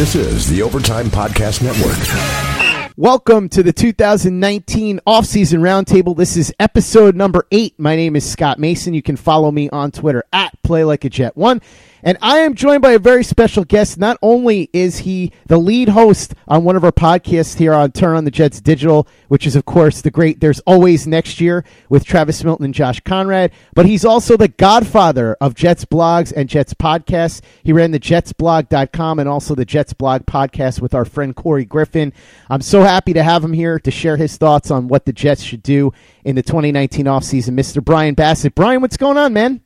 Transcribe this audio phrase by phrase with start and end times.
[0.00, 2.96] This is the Overtime Podcast Network.
[2.96, 6.16] Welcome to the 2019 offseason roundtable.
[6.16, 7.78] This is episode number eight.
[7.78, 8.94] My name is Scott Mason.
[8.94, 11.60] You can follow me on Twitter at Play Like a Jet One.
[12.02, 13.98] And I am joined by a very special guest.
[13.98, 18.16] Not only is he the lead host on one of our podcasts here on Turn
[18.16, 22.04] on the Jets Digital, which is, of course, the great There's Always Next Year with
[22.04, 26.74] Travis Milton and Josh Conrad, but he's also the godfather of Jets blogs and Jets
[26.74, 27.42] podcasts.
[27.62, 32.12] He ran the jetsblog.com and also the Jets blog podcast with our friend Corey Griffin.
[32.48, 35.42] I'm so happy to have him here to share his thoughts on what the Jets
[35.42, 35.92] should do
[36.24, 37.50] in the 2019 offseason.
[37.50, 37.84] Mr.
[37.84, 38.54] Brian Bassett.
[38.54, 39.60] Brian, what's going on, man?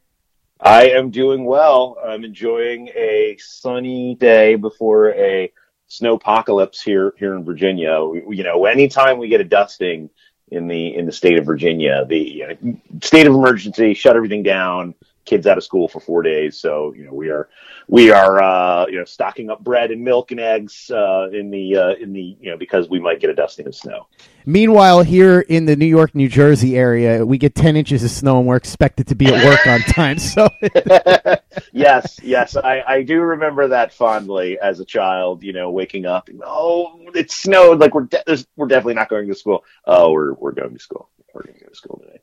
[0.65, 1.99] I am doing well.
[2.03, 5.53] I'm enjoying a sunny day before a
[5.89, 8.03] snow apocalypse here here in Virginia.
[8.03, 10.09] We, you know, anytime we get a dusting
[10.51, 12.55] in the in the state of Virginia, the uh,
[13.03, 14.95] state of emergency, shut everything down,
[15.27, 16.57] kids out of school for four days.
[16.57, 17.51] So you know we are
[17.89, 21.77] we are uh, you know stocking up bread and milk and eggs uh, in the
[21.77, 24.07] uh, in the you know because we might get a dusting of snow.
[24.47, 28.39] Meanwhile, here in the New York, New Jersey area, we get ten inches of snow
[28.39, 30.19] and we're expected to be at work on time.
[30.19, 30.49] So
[31.73, 35.43] yes, yes, I, I do remember that fondly as a child.
[35.43, 37.81] You know, waking up, oh, it snowed.
[37.81, 39.65] Like we're de- we're definitely not going to school.
[39.85, 41.09] Oh, we're we're going to school.
[41.33, 42.21] We're going to go to school today.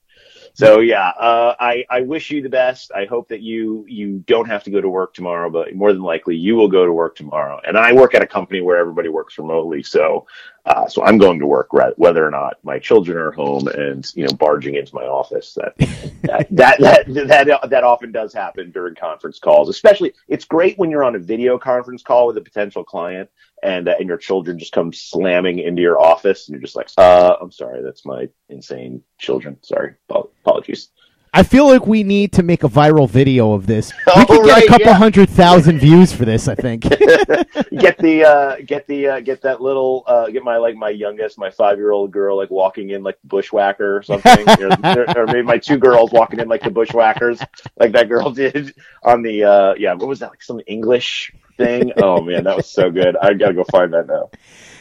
[0.54, 2.92] So yeah, uh, I I wish you the best.
[2.94, 6.02] I hope that you you don't have to go to work tomorrow, but more than
[6.02, 7.62] likely you will go to work tomorrow.
[7.66, 10.28] And I work at a company where everybody works remotely, so
[10.66, 14.26] uh, so I'm going to work whether or not my children are home and you
[14.26, 15.56] know barging into my office.
[15.56, 15.76] That
[16.22, 19.70] that, that that that that often does happen during conference calls.
[19.70, 23.30] Especially, it's great when you're on a video conference call with a potential client
[23.64, 26.90] and uh, and your children just come slamming into your office and you're just like,
[26.98, 29.58] uh, I'm sorry, that's my insane children.
[29.64, 30.90] Sorry, apologies.
[31.34, 33.94] I feel like we need to make a viral video of this.
[34.16, 34.94] We could Oh, get right, a couple yeah.
[34.96, 36.48] hundred thousand views for this.
[36.50, 36.84] I think.
[36.90, 41.38] get the uh, get the uh, get that little uh, get my like my youngest
[41.38, 45.42] my five year old girl like walking in like bushwhacker or something know, or maybe
[45.42, 47.40] my two girls walking in like the bushwhackers
[47.80, 51.32] like that girl did on the uh, yeah what was that like some English
[51.66, 54.30] thing oh man that was so good I gotta go find that now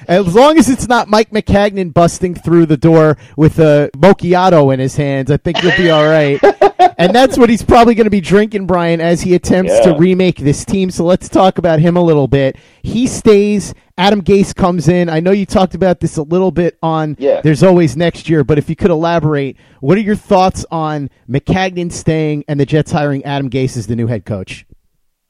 [0.08, 4.80] As long as it's not Mike Maccagnan busting through the door with a macchiato in
[4.80, 6.40] his hands, I think you'll be all right.
[6.98, 10.38] and that's what he's probably going to be drinking, Brian, as he attempts to remake
[10.38, 10.90] this team.
[10.90, 12.56] So let's talk about him a little bit.
[12.82, 13.74] He stays.
[13.98, 15.10] Adam Gase comes in.
[15.10, 17.42] I know you talked about this a little bit on Yeah.
[17.42, 21.92] There's Always Next Year, but if you could elaborate, what are your thoughts on Maccagnan
[21.92, 24.64] staying and the Jets hiring Adam Gase as the new head coach?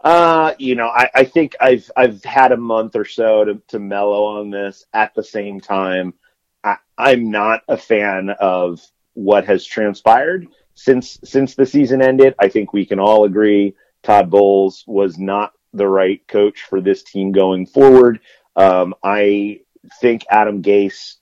[0.02, 3.78] Uh, you know, I, I think I've I've had a month or so to, to
[3.78, 4.84] mellow on this.
[4.94, 6.14] At the same time,
[6.64, 8.80] I, I'm not a fan of
[9.14, 12.34] what has transpired since since the season ended.
[12.38, 17.02] I think we can all agree Todd Bowles was not the right coach for this
[17.02, 18.20] team going forward.
[18.56, 19.60] Um, I
[20.00, 21.16] think Adam Gase,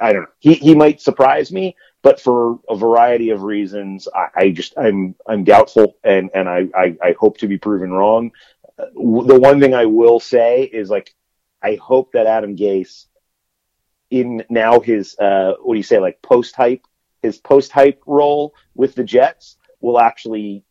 [0.00, 4.28] I don't know, he he might surprise me, but for a variety of reasons, I,
[4.36, 8.30] I just I'm I'm doubtful, and and I, I I hope to be proven wrong.
[8.78, 11.12] Uh, the one thing I will say is like
[11.60, 13.06] I hope that Adam Gase,
[14.08, 16.86] in now his uh what do you say like post hype
[17.22, 20.62] his post hype role with the Jets will actually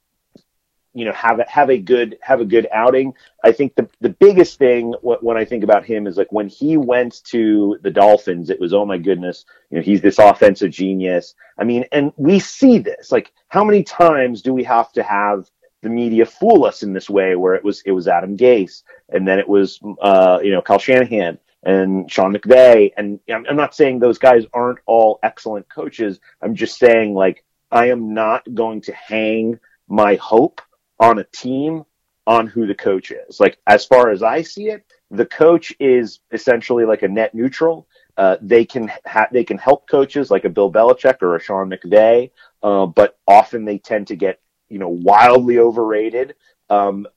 [0.95, 3.13] you know have a, have a good have a good outing.
[3.44, 6.47] I think the the biggest thing wh- when I think about him is like when
[6.47, 10.72] he went to the Dolphins, it was oh my goodness, you know he's this offensive
[10.72, 11.35] genius.
[11.59, 15.51] I mean, and we see this like how many times do we have to have
[15.81, 19.27] the media fool us in this way where it was it was Adam Gase and
[19.27, 24.00] then it was uh, you know Kyle Shanahan and Sean McVay and I'm not saying
[24.00, 26.19] those guys aren't all excellent coaches.
[26.41, 30.62] I'm just saying like I am not going to hang my hope
[31.00, 31.85] on a team
[32.28, 33.39] on who the coach is.
[33.39, 37.88] Like as far as I see it, the coach is essentially like a net neutral.
[38.17, 41.69] Uh, they can ha- they can help coaches like a Bill Belichick or a Sean
[41.69, 42.31] McVay,
[42.63, 44.39] uh, but often they tend to get
[44.69, 46.35] you know wildly overrated.
[46.69, 47.07] Um,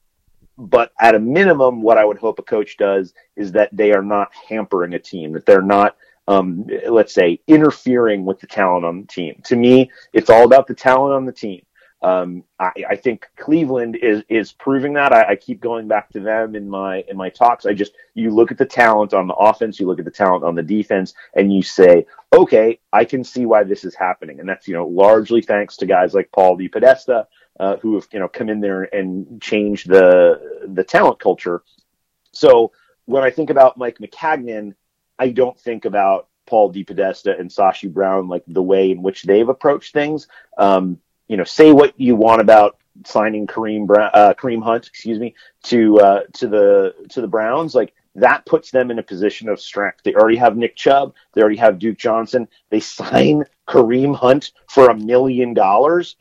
[0.58, 4.02] but at a minimum, what I would hope a coach does is that they are
[4.02, 5.96] not hampering a team, that they're not,
[6.26, 9.40] um, let's say, interfering with the talent on the team.
[9.44, 11.62] To me, it's all about the talent on the team.
[12.00, 15.12] Um, I, I think Cleveland is is proving that.
[15.12, 17.66] I, I keep going back to them in my in my talks.
[17.66, 20.44] I just you look at the talent on the offense, you look at the talent
[20.44, 24.48] on the defense, and you say, okay, I can see why this is happening, and
[24.48, 27.26] that's you know largely thanks to guys like Paul DePodesta,
[27.58, 31.64] uh, who have you know come in there and changed the the talent culture.
[32.30, 32.70] So
[33.06, 34.74] when I think about Mike Maccagnan,
[35.18, 39.48] I don't think about Paul DePodesta and Sashi Brown like the way in which they've
[39.48, 40.28] approached things.
[40.56, 45.18] Um, you know, say what you want about signing Kareem Brown, uh, Kareem Hunt, excuse
[45.18, 45.34] me,
[45.64, 49.60] to uh, to the to the Browns, like that puts them in a position of
[49.60, 50.00] strength.
[50.02, 52.48] They already have Nick Chubb, they already have Duke Johnson.
[52.70, 56.16] They sign Kareem Hunt for a million dollars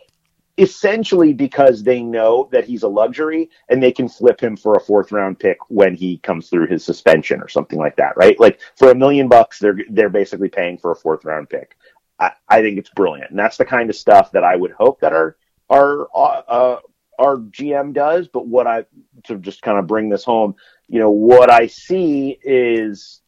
[0.58, 4.80] essentially because they know that he's a luxury and they can flip him for a
[4.80, 8.40] fourth round pick when he comes through his suspension or something like that, right?
[8.40, 11.78] Like for a million bucks, they're they're basically paying for a fourth round pick.
[12.20, 15.14] I, think it's brilliant, and that's the kind of stuff that I would hope that
[15.14, 15.38] our
[15.70, 16.78] our uh,
[17.20, 18.28] our GM does.
[18.28, 18.86] But what I
[19.26, 20.56] to just kind of bring this home,
[20.88, 23.22] you know, what I see is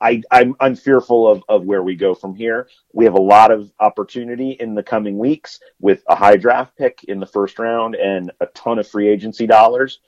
[0.00, 2.68] I, I'm, I'm fearful of, of where we go from here.
[2.92, 7.04] We have a lot of opportunity in the coming weeks with a high draft pick
[7.04, 10.00] in the first round and a ton of free agency dollars.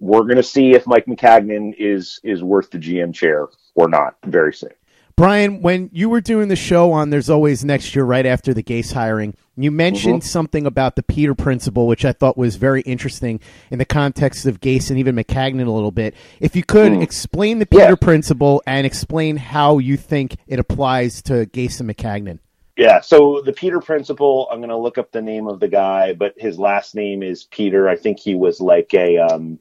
[0.00, 4.16] We're going to see if Mike Maccagnan is is worth the GM chair or not
[4.24, 4.72] very soon.
[5.16, 8.62] Brian, when you were doing the show on There's Always Next Year, right after the
[8.62, 10.28] Gase hiring, you mentioned mm-hmm.
[10.28, 14.60] something about the Peter principle, which I thought was very interesting in the context of
[14.60, 16.14] Gase and even Maccagnan a little bit.
[16.40, 17.02] If you could mm.
[17.02, 17.94] explain the Peter yeah.
[17.94, 22.38] principle and explain how you think it applies to Gase and Maccagnan.
[22.76, 26.14] Yeah, so the Peter principle, I'm going to look up the name of the guy,
[26.14, 27.88] but his last name is Peter.
[27.88, 29.18] I think he was like a.
[29.18, 29.58] Um,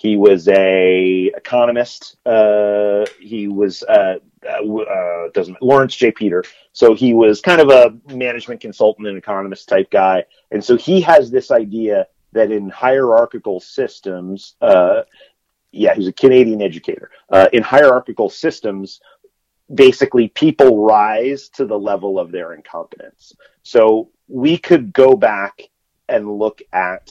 [0.00, 2.16] he was a economist.
[2.24, 4.14] Uh, he was uh,
[4.48, 6.10] uh, uh, doesn't Lawrence J.
[6.10, 6.42] Peter.
[6.72, 11.02] So he was kind of a management consultant and economist type guy, and so he
[11.02, 15.02] has this idea that in hierarchical systems, uh,
[15.70, 17.10] yeah, he's a Canadian educator.
[17.52, 19.00] In hierarchical systems,
[19.74, 23.34] basically people rise to the level of their incompetence.
[23.64, 25.68] So we could go back
[26.08, 27.10] and look at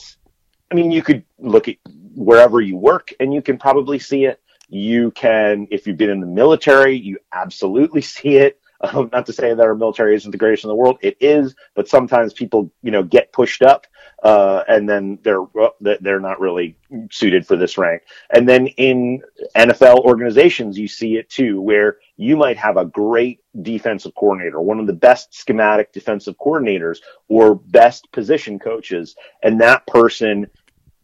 [0.71, 1.77] I mean, you could look at
[2.16, 4.42] wherever you work and you can probably see it.
[4.68, 8.60] You can, if you've been in the military, you absolutely see it.
[8.81, 11.54] Um, not to say that our military isn't the greatest in the world, it is,
[11.75, 13.86] but sometimes people, you know, get pushed up,
[14.24, 15.45] uh, and then they're
[15.81, 16.77] they're not really
[17.12, 18.04] suited for this rank.
[18.33, 19.22] And then in
[19.54, 24.80] NFL organizations, you see it too, where you might have a great defensive coordinator, one
[24.80, 29.13] of the best schematic defensive coordinators, or best position coaches,
[29.44, 30.48] and that person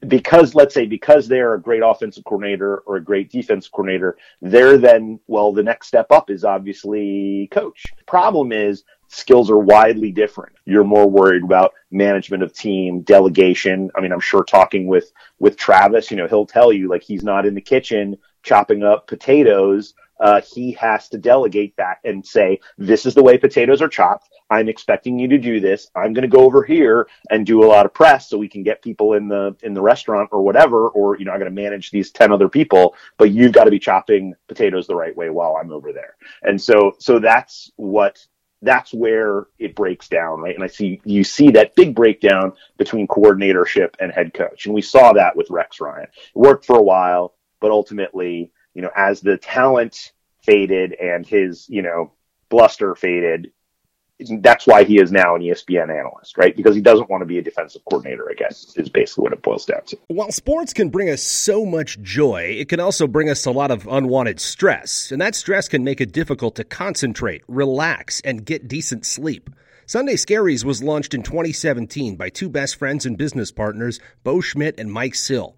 [0.07, 4.77] because let's say because they're a great offensive coordinator or a great defensive coordinator, they're
[4.77, 7.85] then well the next step up is obviously coach.
[8.05, 10.55] Problem is skills are widely different.
[10.65, 13.91] You're more worried about management of team, delegation.
[13.95, 17.23] I mean, I'm sure talking with with Travis, you know, he'll tell you like he's
[17.23, 22.59] not in the kitchen chopping up potatoes uh, he has to delegate that and say,
[22.77, 24.29] this is the way potatoes are chopped.
[24.49, 25.89] I'm expecting you to do this.
[25.95, 28.63] I'm going to go over here and do a lot of press so we can
[28.63, 31.61] get people in the, in the restaurant or whatever, or, you know, I'm going to
[31.61, 35.29] manage these 10 other people, but you've got to be chopping potatoes the right way
[35.29, 36.15] while I'm over there.
[36.43, 38.25] And so, so that's what,
[38.61, 40.55] that's where it breaks down, right?
[40.55, 44.65] And I see, you see that big breakdown between coordinatorship and head coach.
[44.65, 46.07] And we saw that with Rex Ryan.
[46.07, 50.11] It worked for a while, but ultimately, you know, as the talent
[50.43, 52.11] faded and his, you know,
[52.49, 53.51] bluster faded,
[54.39, 56.55] that's why he is now an ESPN analyst, right?
[56.55, 59.65] Because he doesn't want to be a defensive coordinator again, is basically what it boils
[59.65, 59.97] down to.
[60.07, 63.71] While sports can bring us so much joy, it can also bring us a lot
[63.71, 65.11] of unwanted stress.
[65.11, 69.49] And that stress can make it difficult to concentrate, relax, and get decent sleep.
[69.85, 74.79] Sunday Scaries was launched in 2017 by two best friends and business partners, Bo Schmidt
[74.79, 75.57] and Mike Sill.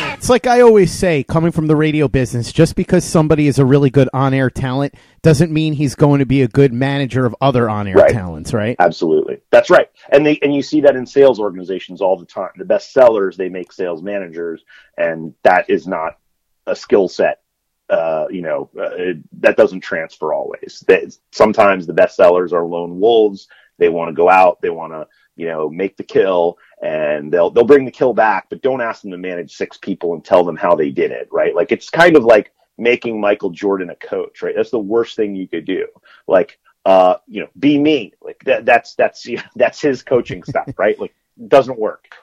[0.21, 3.65] It's like I always say, coming from the radio business, just because somebody is a
[3.65, 7.35] really good on air talent doesn't mean he's going to be a good manager of
[7.41, 8.13] other on air right.
[8.13, 8.75] talents, right?
[8.77, 9.41] Absolutely.
[9.49, 9.89] That's right.
[10.11, 12.51] And they and you see that in sales organizations all the time.
[12.55, 14.63] The best sellers, they make sales managers,
[14.95, 16.19] and that is not
[16.67, 17.41] a skill set
[17.89, 20.83] uh, you know, uh, it, that doesn't transfer always.
[20.87, 23.47] That sometimes the best sellers are lone wolves.
[23.79, 24.61] They want to go out.
[24.61, 28.47] They want to, you know, make the kill and they'll, they'll bring the kill back,
[28.49, 31.27] but don't ask them to manage six people and tell them how they did it,
[31.31, 31.55] right?
[31.55, 34.55] Like it's kind of like making Michael Jordan a coach, right?
[34.55, 35.87] That's the worst thing you could do.
[36.27, 38.13] Like, uh, you know, be me.
[38.21, 40.99] Like that, that's, that's, you know, that's his coaching stuff, right?
[40.99, 41.13] Like
[41.47, 42.15] doesn't work.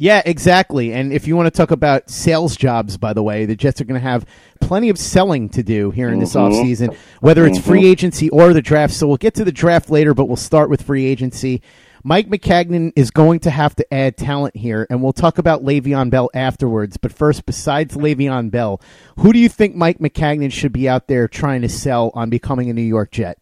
[0.00, 0.92] Yeah, exactly.
[0.92, 3.84] And if you want to talk about sales jobs, by the way, the Jets are
[3.84, 4.26] going to have
[4.60, 6.54] plenty of selling to do here in this mm-hmm.
[6.54, 7.90] offseason, whether it's free mm-hmm.
[7.90, 8.94] agency or the draft.
[8.94, 11.62] So we'll get to the draft later, but we'll start with free agency.
[12.04, 16.10] Mike Maccagnan is going to have to add talent here, and we'll talk about Le'Veon
[16.10, 16.96] Bell afterwards.
[16.96, 18.80] But first, besides Le'Veon Bell,
[19.18, 22.70] who do you think Mike Maccagnan should be out there trying to sell on becoming
[22.70, 23.38] a New York Jet?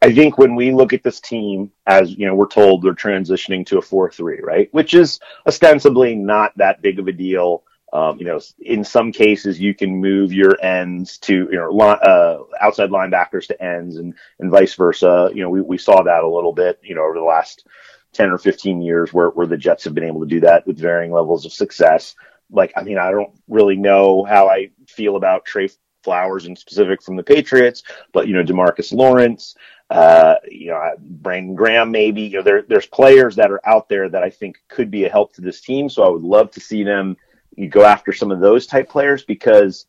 [0.00, 3.64] I think when we look at this team, as you know, we're told they're transitioning
[3.66, 4.68] to a four-three, right?
[4.72, 7.62] Which is ostensibly not that big of a deal.
[7.92, 12.42] Um, you know, in some cases, you can move your ends to you know uh,
[12.60, 15.30] outside linebackers to ends, and and vice versa.
[15.34, 17.66] You know, we we saw that a little bit, you know, over the last
[18.12, 20.78] ten or fifteen years, where where the Jets have been able to do that with
[20.78, 22.14] varying levels of success.
[22.50, 25.68] Like, I mean, I don't really know how I feel about Trey
[26.02, 27.82] Flowers in specific from the Patriots,
[28.12, 29.54] but you know, Demarcus Lawrence,
[29.90, 32.22] uh, you know, Brandon Graham, maybe.
[32.22, 35.10] You know, there, there's players that are out there that I think could be a
[35.10, 35.90] help to this team.
[35.90, 37.18] So I would love to see them
[37.56, 39.86] you go after some of those type players because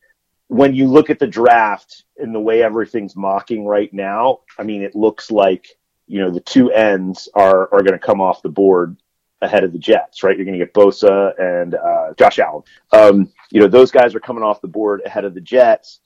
[0.48, 4.82] when you look at the draft and the way everything's mocking right now, I mean,
[4.82, 5.68] it looks like
[6.08, 8.98] you know the two ends are are going to come off the board
[9.44, 10.36] ahead of the Jets, right?
[10.36, 12.64] You're going to get Bosa and uh, Josh Allen.
[12.92, 16.00] Um, you know, those guys are coming off the board ahead of the Jets.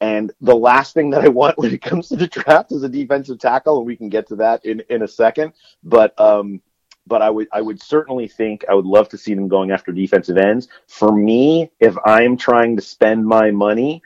[0.00, 2.88] And the last thing that I want when it comes to the draft is a
[2.88, 5.52] defensive tackle, and we can get to that in, in a second.
[5.82, 6.60] But um,
[7.06, 9.92] but I would I would certainly think I would love to see them going after
[9.92, 10.68] defensive ends.
[10.88, 14.02] For me, if I'm trying to spend my money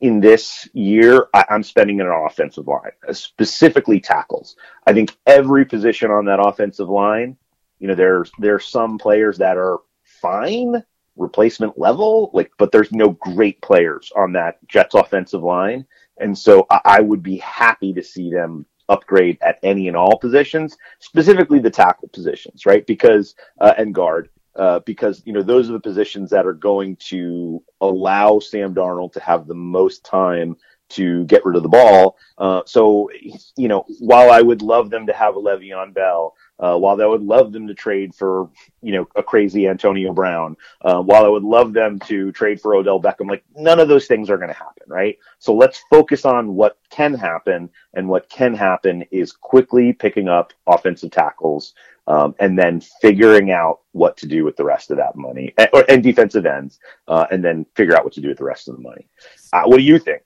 [0.00, 4.56] in this year, I, am spending it on offensive line, uh, specifically tackles.
[4.86, 7.36] I think every position on that offensive line,
[7.78, 10.84] you know, there's there's some players that are fine,
[11.16, 15.86] replacement level, like, but there's no great players on that Jets offensive line.
[16.18, 20.18] And so I, I would be happy to see them upgrade at any and all
[20.18, 22.86] positions, specifically the tackle positions, right?
[22.86, 26.96] Because, uh, and guard, uh, because, you know, those are the positions that are going
[26.96, 30.56] to allow Sam Darnold to have the most time
[30.90, 32.16] to get rid of the ball.
[32.38, 33.10] Uh, so,
[33.56, 37.06] you know, while I would love them to have a Le'Veon Bell, uh, while I
[37.06, 38.48] would love them to trade for,
[38.82, 42.74] you know, a crazy Antonio Brown, uh, while I would love them to trade for
[42.74, 45.18] Odell Beckham, like none of those things are going to happen, right?
[45.38, 50.52] So let's focus on what can happen, and what can happen is quickly picking up
[50.66, 51.74] offensive tackles,
[52.06, 55.68] um, and then figuring out what to do with the rest of that money, and,
[55.72, 58.68] or, and defensive ends, uh, and then figure out what to do with the rest
[58.68, 59.08] of the money.
[59.52, 60.22] Uh, what do you think?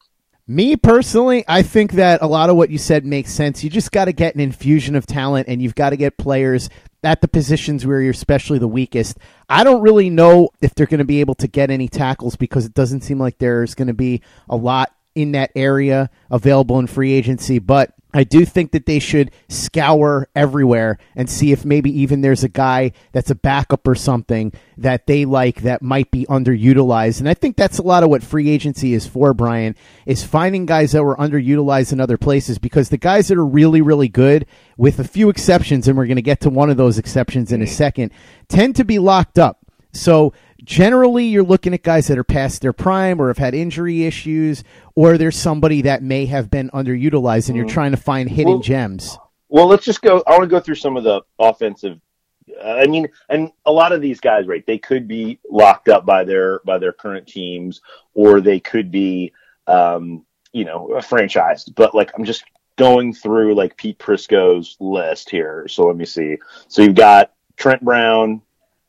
[0.50, 3.62] Me personally, I think that a lot of what you said makes sense.
[3.62, 6.70] You just got to get an infusion of talent and you've got to get players
[7.04, 9.18] at the positions where you're especially the weakest.
[9.50, 12.64] I don't really know if they're going to be able to get any tackles because
[12.64, 16.86] it doesn't seem like there's going to be a lot in that area available in
[16.86, 22.00] free agency, but I do think that they should scour everywhere and see if maybe
[22.00, 26.26] even there's a guy that's a backup or something that they like that might be
[26.26, 27.20] underutilized.
[27.20, 30.66] And I think that's a lot of what free agency is for, Brian, is finding
[30.66, 34.46] guys that were underutilized in other places because the guys that are really, really good,
[34.76, 37.62] with a few exceptions, and we're going to get to one of those exceptions in
[37.62, 38.10] a second,
[38.48, 39.60] tend to be locked up.
[39.92, 40.32] So
[40.64, 44.64] generally you're looking at guys that are past their prime or have had injury issues
[44.94, 47.74] or there's somebody that may have been underutilized and you're mm-hmm.
[47.74, 49.18] trying to find hidden well, gems.
[49.48, 52.00] well let's just go i want to go through some of the offensive
[52.62, 56.04] uh, i mean and a lot of these guys right they could be locked up
[56.04, 57.80] by their by their current teams
[58.14, 59.32] or they could be
[59.68, 62.44] um you know franchised but like i'm just
[62.78, 65.66] going through like pete prisco's list here.
[65.68, 66.38] So let me see.
[66.68, 68.40] So you've got trent brown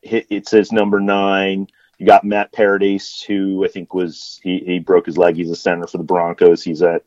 [0.02, 1.66] it says number nine.
[1.98, 5.36] You got Matt Paradis, who I think was he, he broke his leg.
[5.36, 6.62] He's a center for the Broncos.
[6.62, 7.04] He's at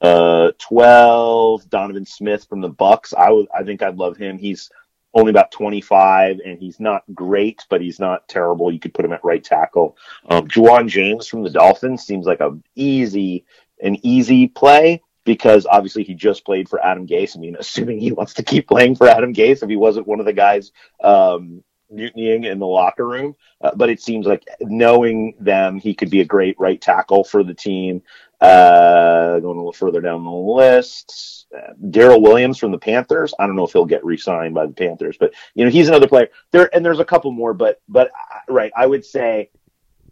[0.00, 1.68] uh, twelve.
[1.68, 3.12] Donovan Smith from the Bucks.
[3.12, 4.38] I would I think I'd love him.
[4.38, 4.70] He's
[5.14, 8.72] only about 25 and he's not great, but he's not terrible.
[8.72, 9.96] You could put him at right tackle.
[10.28, 13.44] Um, Ja'Wuan James from the Dolphins seems like a easy,
[13.80, 17.36] an easy play because obviously he just played for Adam Gase.
[17.36, 20.20] I mean, assuming he wants to keep playing for Adam Gase, if he wasn't one
[20.20, 21.62] of the guys, um,
[21.94, 23.34] mutinying in the locker room.
[23.60, 27.42] Uh, but it seems like knowing them, he could be a great right tackle for
[27.42, 28.02] the team.
[28.40, 33.32] Uh, going a little further down the list, uh, Daryl Williams from the Panthers.
[33.38, 36.08] I don't know if he'll get re-signed by the Panthers, but you know he's another
[36.08, 36.28] player.
[36.50, 39.50] There and there's a couple more, but but uh, right, I would say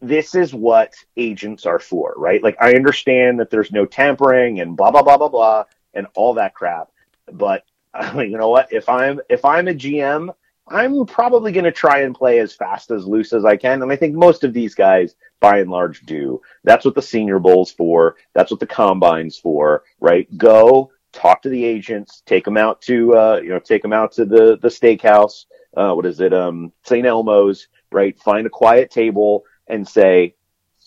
[0.01, 2.43] this is what agents are for, right?
[2.43, 6.35] Like I understand that there's no tampering and blah blah blah blah blah and all
[6.35, 6.89] that crap,
[7.31, 7.65] but
[8.15, 8.73] you know what?
[8.73, 10.35] If I'm if I'm a GM,
[10.73, 13.93] I'm probably going to try and play as fast as loose as I can, and
[13.93, 16.41] I think most of these guys, by and large, do.
[16.65, 18.17] That's what the Senior Bowl's for.
[18.35, 20.27] That's what the Combine's for, right?
[20.39, 24.13] Go talk to the agents, take them out to uh, you know take them out
[24.13, 25.45] to the the steakhouse.
[25.77, 26.33] Uh, what is it?
[26.33, 27.07] Um, St.
[27.07, 28.19] Elmo's, right?
[28.21, 30.35] Find a quiet table and say,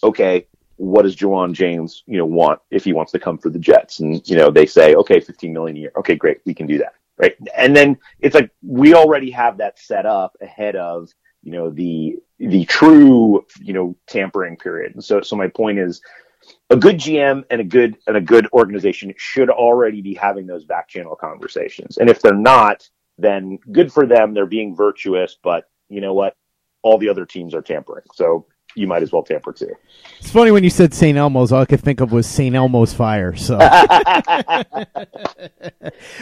[0.04, 3.60] okay, what does Ja'Wuan James, you know, want if he wants to come for the
[3.60, 4.00] Jets?
[4.00, 5.92] And, you know, they say, okay, 15 million a year.
[5.98, 6.42] Okay, great.
[6.46, 6.94] We can do that.
[7.18, 7.36] Right.
[7.58, 11.10] And then it's like, we already have that set up ahead of,
[11.44, 14.96] you know, the, the true, you know, tampering period.
[14.96, 16.02] And so, so my point is
[16.70, 20.66] a good GM and a good, and a good organization should already be having those
[20.66, 21.98] back channel conversations.
[21.98, 24.34] And if they're not, then good for them.
[24.34, 26.36] They're being virtuous, but you know what?
[26.82, 28.06] All the other teams are tampering.
[28.14, 28.46] So
[28.76, 29.74] you might as well tamper too.
[30.20, 31.18] It's funny when you said St.
[31.18, 31.52] Elmo's.
[31.52, 32.56] All I could think of was St.
[32.56, 33.36] Elmo's fire.
[33.36, 33.58] So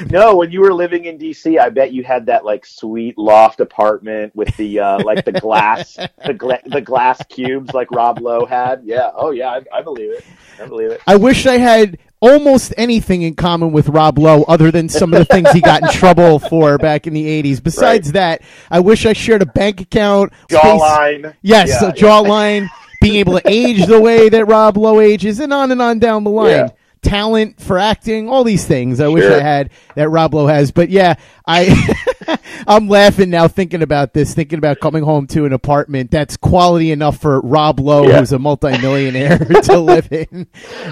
[0.09, 3.59] no, when you were living in DC, I bet you had that like sweet loft
[3.59, 8.45] apartment with the uh, like the glass the gla- the glass cubes like Rob Lowe
[8.45, 8.81] had.
[8.83, 9.11] Yeah.
[9.15, 10.25] Oh yeah, I, I believe it.
[10.61, 11.01] I believe it.
[11.07, 15.19] I wish I had almost anything in common with Rob Lowe other than some of
[15.19, 17.61] the things he got in trouble for back in the 80s.
[17.61, 18.13] Besides right.
[18.13, 20.31] that, I wish I shared a bank account.
[20.49, 21.35] Jawline.
[21.41, 22.61] Yes, yeah, a jawline.
[22.61, 22.67] Yeah.
[23.01, 26.23] being able to age the way that Rob Lowe ages and on and on down
[26.23, 26.49] the line.
[26.49, 26.69] Yeah
[27.01, 29.01] talent for acting, all these things.
[29.01, 29.13] I sure.
[29.13, 30.71] wish I had that Rob Lowe has.
[30.71, 31.15] But yeah,
[31.45, 31.65] I
[32.67, 36.91] I'm laughing now thinking about this, thinking about coming home to an apartment that's quality
[36.91, 38.19] enough for Rob Lowe, yeah.
[38.19, 40.47] who's a multimillionaire, to live in.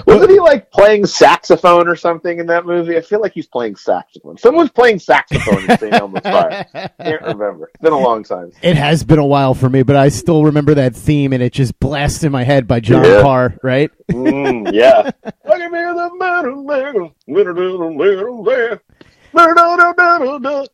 [0.06, 2.98] Wasn't he like playing saxophone or something in that movie?
[2.98, 4.38] I feel like he's playing saxophone.
[4.38, 5.94] Someone's playing saxophone in St.
[5.94, 6.66] Elmo's Fire.
[7.02, 7.70] Can't remember.
[7.74, 8.52] It's been a long time.
[8.62, 11.54] It has been a while for me, but I still remember that theme, and it
[11.54, 13.22] just blasts in my head by John yeah.
[13.22, 13.92] Parr, right?
[14.10, 15.12] Mm, yeah.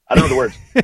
[0.09, 0.57] I don't know the words.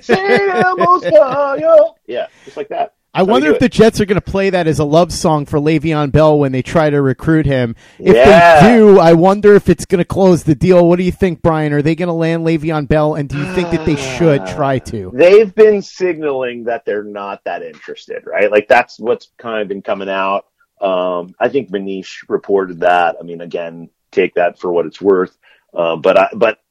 [2.07, 2.93] yeah, just like that.
[3.15, 3.59] I wonder if it.
[3.59, 6.51] the Jets are going to play that as a love song for Le'Veon Bell when
[6.51, 7.75] they try to recruit him.
[7.99, 8.61] If yeah.
[8.61, 10.87] they do, I wonder if it's going to close the deal.
[10.87, 11.73] What do you think, Brian?
[11.73, 14.79] Are they going to land Le'Veon Bell, and do you think that they should try
[14.79, 15.11] to?
[15.13, 18.49] They've been signaling that they're not that interested, right?
[18.49, 20.47] Like that's what's kind of been coming out.
[20.81, 23.17] Um, I think Manish reported that.
[23.19, 25.37] I mean, again, take that for what it's worth.
[25.71, 26.62] Uh, but I, but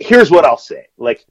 [0.00, 0.86] here's what I'll say.
[0.96, 1.24] Like,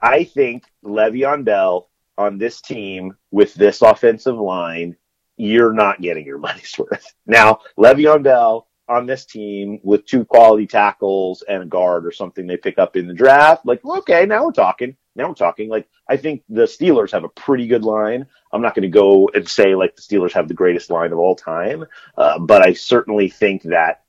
[0.00, 4.96] I think Le'Veon Bell on this team with this offensive line,
[5.36, 7.14] you're not getting your money's worth.
[7.26, 12.46] Now, Le'Veon Bell on this team with two quality tackles and a guard or something
[12.46, 14.96] they pick up in the draft, like, okay, now we're talking.
[15.16, 15.68] Now we're talking.
[15.68, 18.26] Like, I think the Steelers have a pretty good line.
[18.52, 21.18] I'm not going to go and say like the Steelers have the greatest line of
[21.18, 21.86] all time,
[22.18, 24.03] uh, but I certainly think that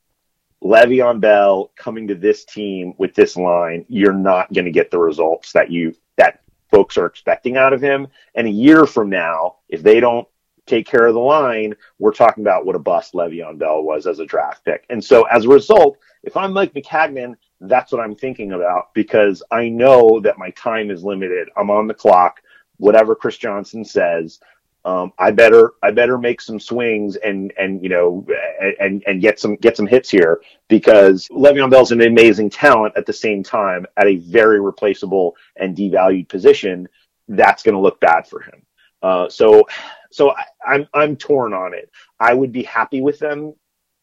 [0.62, 4.98] Le'Veon Bell coming to this team with this line, you're not going to get the
[4.98, 6.40] results that you that
[6.70, 8.08] folks are expecting out of him.
[8.34, 10.26] And a year from now, if they don't
[10.66, 14.18] take care of the line, we're talking about what a bust Le'Veon Bell was as
[14.18, 14.84] a draft pick.
[14.90, 19.42] And so as a result, if I'm Mike Maccagnan, that's what I'm thinking about because
[19.50, 21.48] I know that my time is limited.
[21.56, 22.42] I'm on the clock.
[22.78, 24.40] Whatever Chris Johnson says,
[24.86, 28.24] um, I better I better make some swings and and you know
[28.78, 33.04] and and get some get some hits here because Le'Veon Bell's an amazing talent at
[33.04, 36.88] the same time at a very replaceable and devalued position.
[37.26, 38.62] That's going to look bad for him.
[39.02, 39.66] Uh, so
[40.12, 41.90] so I, I'm I'm torn on it.
[42.20, 43.54] I would be happy with them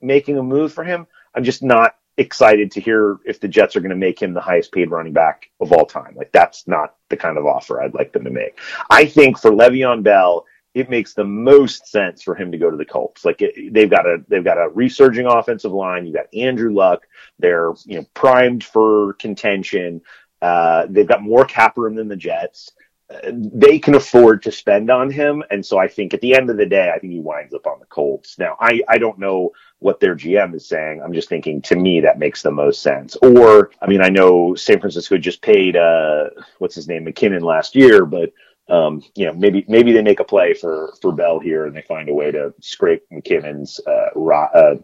[0.02, 1.08] making a move for him.
[1.34, 4.41] I'm just not excited to hear if the Jets are going to make him the
[4.41, 6.13] highest paid running back of all time.
[6.15, 8.60] Like that's not the kind of offer I'd like them to make.
[8.89, 12.78] I think for Le'Veon Bell, it makes the most sense for him to go to
[12.78, 13.26] the Colts.
[13.26, 16.06] Like it, they've got a they've got a resurging offensive line.
[16.06, 17.08] You got Andrew Luck.
[17.40, 20.02] They're you know primed for contention.
[20.42, 22.72] Uh, they've got more cap room than the Jets.
[23.10, 26.50] Uh, they can afford to spend on him, and so I think at the end
[26.50, 28.40] of the day, I think he winds up on the Colts.
[28.40, 31.02] Now, I I don't know what their GM is saying.
[31.04, 33.16] I'm just thinking to me that makes the most sense.
[33.18, 37.76] Or I mean, I know San Francisco just paid uh what's his name McKinnon last
[37.76, 38.34] year, but
[38.69, 41.82] um, you know, maybe maybe they make a play for for Bell here and they
[41.82, 44.76] find a way to scrape McKinnon's uh, raw, uh,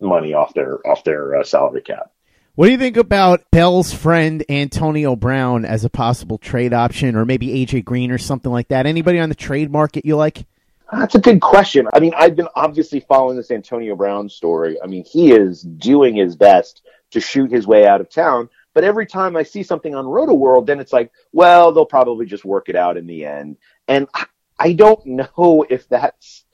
[0.00, 2.10] money off their off their uh, salary cap.
[2.54, 7.24] What do you think about Bell's friend Antonio Brown as a possible trade option, or
[7.24, 8.86] maybe AJ Green or something like that?
[8.86, 10.46] Anybody on the trade market you like?
[10.92, 11.88] That's a good question.
[11.92, 14.76] I mean, I've been obviously following this Antonio Brown story.
[14.80, 18.48] I mean, he is doing his best to shoot his way out of town.
[18.74, 22.44] But every time I see something on Rotoworld, then it's like, well, they'll probably just
[22.44, 23.56] work it out in the end.
[23.88, 24.26] And I,
[24.58, 26.44] I don't know if that's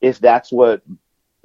[0.00, 0.82] if that's what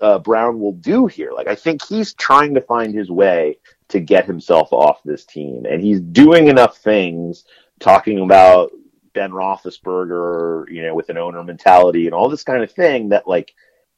[0.02, 1.32] uh, Brown will do here.
[1.34, 3.58] Like, I think he's trying to find his way
[3.90, 7.46] to get himself off this team, and he's doing enough things,
[7.80, 8.72] talking about
[9.14, 13.28] Ben Roethlisberger, you know, with an owner mentality and all this kind of thing that
[13.28, 13.54] like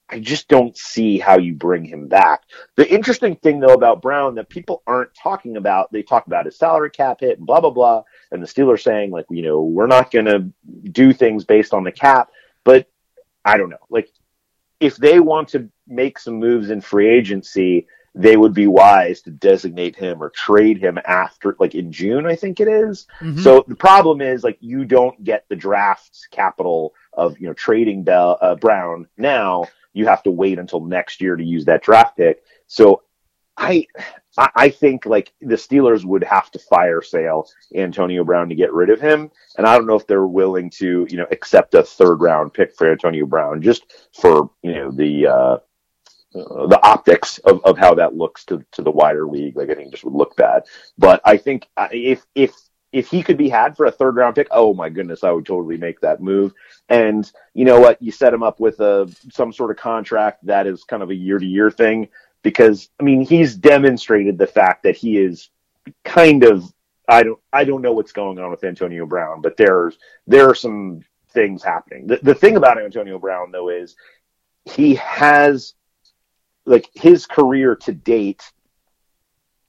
[0.07, 2.43] I just don't see how you bring him back.
[2.75, 6.57] The interesting thing though about Brown that people aren't talking about, they talk about his
[6.57, 9.87] salary cap hit and blah blah blah, and the Steelers saying like, you know, we're
[9.87, 10.51] not going to
[10.91, 12.29] do things based on the cap,
[12.63, 12.87] but
[13.43, 13.77] I don't know.
[13.89, 14.09] Like
[14.79, 17.87] if they want to make some moves in free agency,
[18.17, 22.35] they would be wise to designate him or trade him after, like in June, I
[22.35, 23.07] think it is.
[23.19, 23.41] Mm-hmm.
[23.41, 28.03] So the problem is, like, you don't get the draft capital of, you know, trading
[28.03, 29.65] Bell, uh, Brown now.
[29.95, 32.43] You have to wait until next year to use that draft pick.
[32.67, 33.01] So
[33.58, 33.88] I,
[34.38, 38.89] I think like the Steelers would have to fire sale Antonio Brown to get rid
[38.89, 39.31] of him.
[39.58, 42.75] And I don't know if they're willing to, you know, accept a third round pick
[42.75, 45.58] for Antonio Brown just for, you know, the, uh,
[46.36, 49.55] uh, the optics of, of how that looks to, to the wider league.
[49.55, 50.63] Like I think just would look bad.
[50.97, 52.53] But I think if if
[52.95, 55.45] if he could be had for a third round pick, oh my goodness, I would
[55.45, 56.53] totally make that move.
[56.88, 58.01] And you know what?
[58.01, 61.15] You set him up with a some sort of contract that is kind of a
[61.15, 62.08] year to year thing
[62.41, 65.49] because I mean he's demonstrated the fact that he is
[66.05, 66.73] kind of
[67.10, 70.55] I don't I don't know what's going on with Antonio Brown, but there's there are
[70.55, 72.08] some things happening.
[72.08, 73.97] The the thing about Antonio Brown though is
[74.63, 75.73] he has
[76.65, 78.53] like his career to date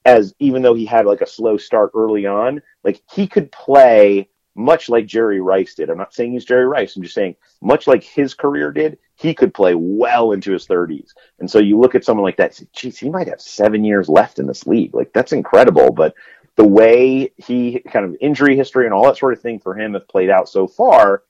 [0.06, 4.28] as even though he had like a slow start early on, like he could play
[4.54, 5.90] much like Jerry Rice did.
[5.90, 6.96] I'm not saying he's Jerry Rice.
[6.96, 11.10] I'm just saying much like his career did, he could play well into his 30s.
[11.40, 14.08] And so you look at someone like that, say, geez, he might have seven years
[14.08, 14.94] left in this league.
[14.94, 15.92] Like that's incredible.
[15.92, 16.14] But
[16.54, 19.94] the way he kind of injury history and all that sort of thing for him
[19.94, 21.24] have played out so far,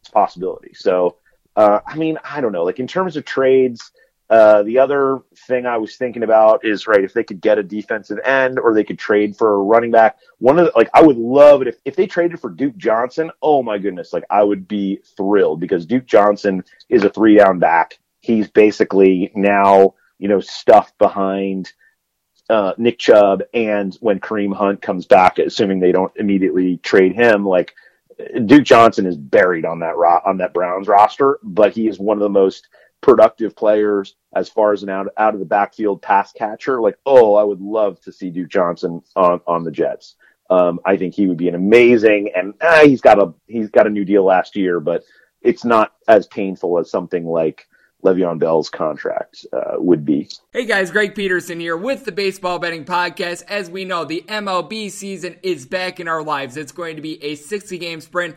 [0.00, 0.74] it's possibility.
[0.74, 1.16] So,
[1.54, 2.64] uh, I mean, I don't know.
[2.64, 3.92] Like in terms of trades,
[4.28, 7.62] uh, the other thing I was thinking about is right if they could get a
[7.62, 10.16] defensive end or they could trade for a running back.
[10.38, 13.30] One of the, like I would love it if if they traded for Duke Johnson.
[13.40, 17.60] Oh my goodness, like I would be thrilled because Duke Johnson is a three down
[17.60, 17.98] back.
[18.20, 21.72] He's basically now you know stuffed behind
[22.50, 27.46] uh, Nick Chubb, and when Kareem Hunt comes back, assuming they don't immediately trade him,
[27.46, 27.74] like
[28.46, 32.16] Duke Johnson is buried on that ro- on that Browns roster, but he is one
[32.16, 32.66] of the most
[33.00, 36.80] productive players as far as an out, out of the backfield pass catcher.
[36.80, 40.16] Like, oh, I would love to see Duke Johnson on, on the Jets.
[40.50, 43.86] Um, I think he would be an amazing, and uh, he's got a he's got
[43.86, 45.02] a new deal last year, but
[45.42, 47.66] it's not as painful as something like
[48.04, 50.28] Le'Veon Bell's contract uh, would be.
[50.52, 53.42] Hey guys, Greg Peterson here with the Baseball Betting Podcast.
[53.48, 56.56] As we know, the MLB season is back in our lives.
[56.56, 58.36] It's going to be a 60 game sprint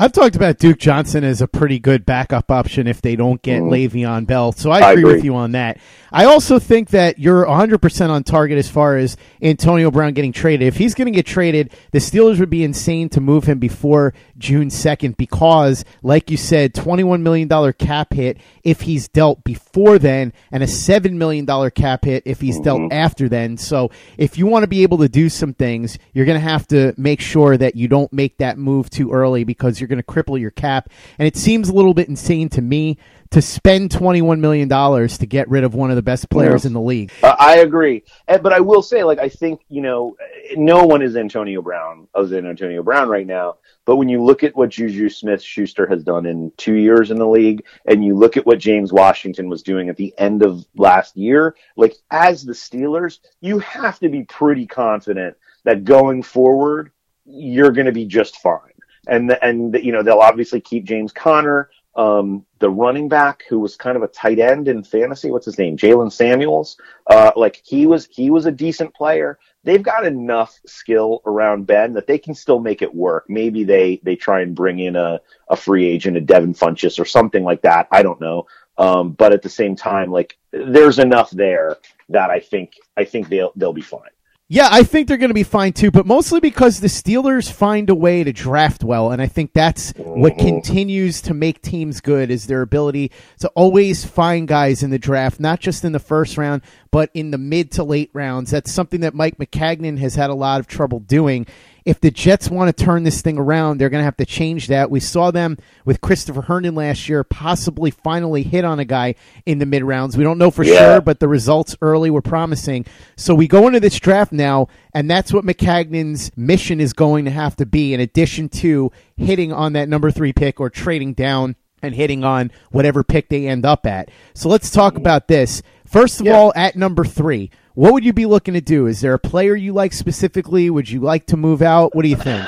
[0.00, 3.60] I've talked about Duke Johnson as a pretty good backup option if they don't get
[3.60, 3.68] mm.
[3.68, 4.52] Le'Veon Bell.
[4.52, 5.76] So I agree, I agree, with you on that.
[6.10, 10.66] I also think that you're 100% on target as far as Antonio Brown getting traded.
[10.66, 14.14] If he's going to get traded, the Steelers would be insane to move him before
[14.38, 20.32] June 2nd because, like you said, $21 million cap hit if he's dealt before then
[20.50, 22.64] and a $7 million cap hit if he's mm-hmm.
[22.64, 23.58] dealt after then.
[23.58, 26.66] So if you want to be able to do some things, you're going to have
[26.68, 30.02] to make sure that you don't make that move too early because you're going to
[30.02, 30.88] cripple your cap.
[31.18, 32.98] And it seems a little bit insane to me
[33.30, 36.80] to spend $21 million to get rid of one of the best players in the
[36.80, 37.12] league.
[37.22, 38.02] Uh, I agree.
[38.26, 40.16] But I will say, like, I think, you know,
[40.56, 43.58] no one is Antonio Brown, other than Antonio Brown right now.
[43.84, 47.18] But when you look at what Juju Smith Schuster has done in two years in
[47.18, 50.66] the league, and you look at what James Washington was doing at the end of
[50.74, 56.90] last year, like, as the Steelers, you have to be pretty confident that going forward,
[57.24, 58.69] you're going to be just fine
[59.10, 63.76] and and you know they'll obviously keep James Conner, um, the running back who was
[63.76, 65.30] kind of a tight end in fantasy.
[65.30, 65.76] What's his name?
[65.76, 66.78] Jaylen Samuels.
[67.06, 69.38] Uh, like he was he was a decent player.
[69.64, 73.24] They've got enough skill around Ben that they can still make it work.
[73.28, 77.04] Maybe they they try and bring in a a free agent, a Devin Funchess or
[77.04, 77.88] something like that.
[77.90, 78.46] I don't know.
[78.78, 81.76] Um, but at the same time, like there's enough there
[82.08, 84.10] that I think I think they'll they'll be fine.
[84.52, 87.88] Yeah, I think they're going to be fine too, but mostly because the Steelers find
[87.88, 90.44] a way to draft well, and I think that's what Mm-hmm.
[90.44, 95.38] continues to make teams good is their ability to always find guys in the draft,
[95.38, 98.50] not just in the first round, but in the mid to late rounds.
[98.50, 101.46] That's something that Mike Maccagnan has had a lot of trouble doing.
[101.84, 104.68] If the Jets want to turn this thing around, they're going to have to change
[104.68, 104.90] that.
[104.90, 109.14] We saw them with Christopher Herndon last year, possibly finally hit on a guy
[109.46, 110.16] in the mid rounds.
[110.16, 110.78] We don't know for Yeah.
[110.78, 112.84] sure, but the results early were promising.
[113.16, 117.30] So we go into this draft now, and that's what Maccagnan's mission is going to
[117.30, 121.56] have to be, in addition to hitting on that number three pick or trading down
[121.82, 124.10] and hitting on whatever pick they end up at.
[124.34, 125.00] So let's talk mm-hmm.
[125.02, 125.62] about this.
[125.86, 126.36] First of Yeah.
[126.36, 128.86] all, at number three, what would you be looking to do?
[128.88, 130.68] Is there a player you like specifically?
[130.68, 131.94] Would you like to move out?
[131.94, 132.46] What do you think?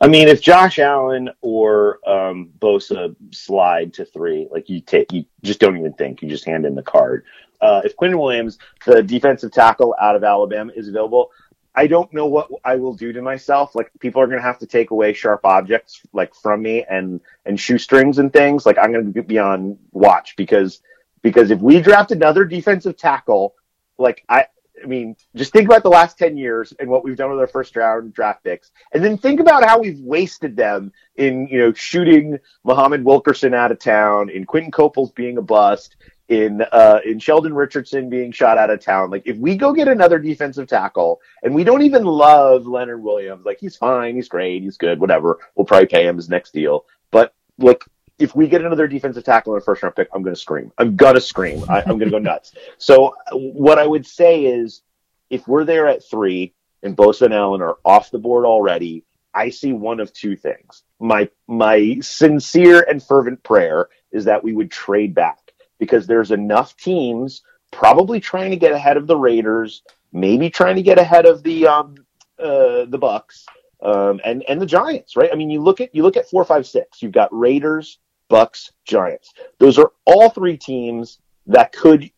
[0.00, 5.26] I mean, if Josh Allen or um, Bosa slide to three, like you take, you
[5.42, 6.22] just don't even think.
[6.22, 7.26] You just hand in the card.
[7.60, 11.30] Uh, if Quinn Williams, the defensive tackle out of Alabama, is available,
[11.74, 13.74] I don't know what I will do to myself.
[13.74, 17.20] Like people are going to have to take away sharp objects like from me and
[17.44, 18.64] and shoestrings and things.
[18.64, 20.80] Like I'm going to be on watch because
[21.20, 23.56] because if we draft another defensive tackle,
[23.98, 24.46] like I.
[24.82, 27.46] I mean, just think about the last 10 years and what we've done with our
[27.46, 28.70] first round draft picks.
[28.92, 33.72] And then think about how we've wasted them in, you know, shooting Muhammad Wilkerson out
[33.72, 35.96] of town, in Quinton Coples being a bust,
[36.28, 39.10] in, uh, in Sheldon Richardson being shot out of town.
[39.10, 43.44] Like, if we go get another defensive tackle and we don't even love Leonard Williams,
[43.44, 45.38] like, he's fine, he's great, he's good, whatever.
[45.54, 46.86] We'll probably pay him his next deal.
[47.10, 47.86] But look,
[48.20, 50.70] if we get another defensive tackle in a first round pick, I'm going to scream.
[50.78, 51.64] I'm going to scream.
[51.68, 52.52] I, I'm going to go nuts.
[52.78, 54.82] So what I would say is
[55.28, 59.04] if we're there at three and Bosa and Allen are off the board already,
[59.34, 60.82] I see one of two things.
[60.98, 66.76] My, my sincere and fervent prayer is that we would trade back because there's enough
[66.76, 71.42] teams probably trying to get ahead of the Raiders, maybe trying to get ahead of
[71.42, 71.94] the, um,
[72.38, 73.46] uh, the Bucks,
[73.82, 75.30] um, and, and the Giants, right?
[75.32, 77.98] I mean, you look at, you look at four, five, six, you've got Raiders,
[78.30, 79.34] Bucks, Giants.
[79.58, 82.10] Those are all three teams that could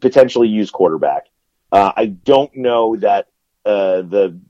[0.00, 1.26] potentially use quarterback.
[1.70, 3.28] Uh, I don't know that
[3.64, 4.40] uh, the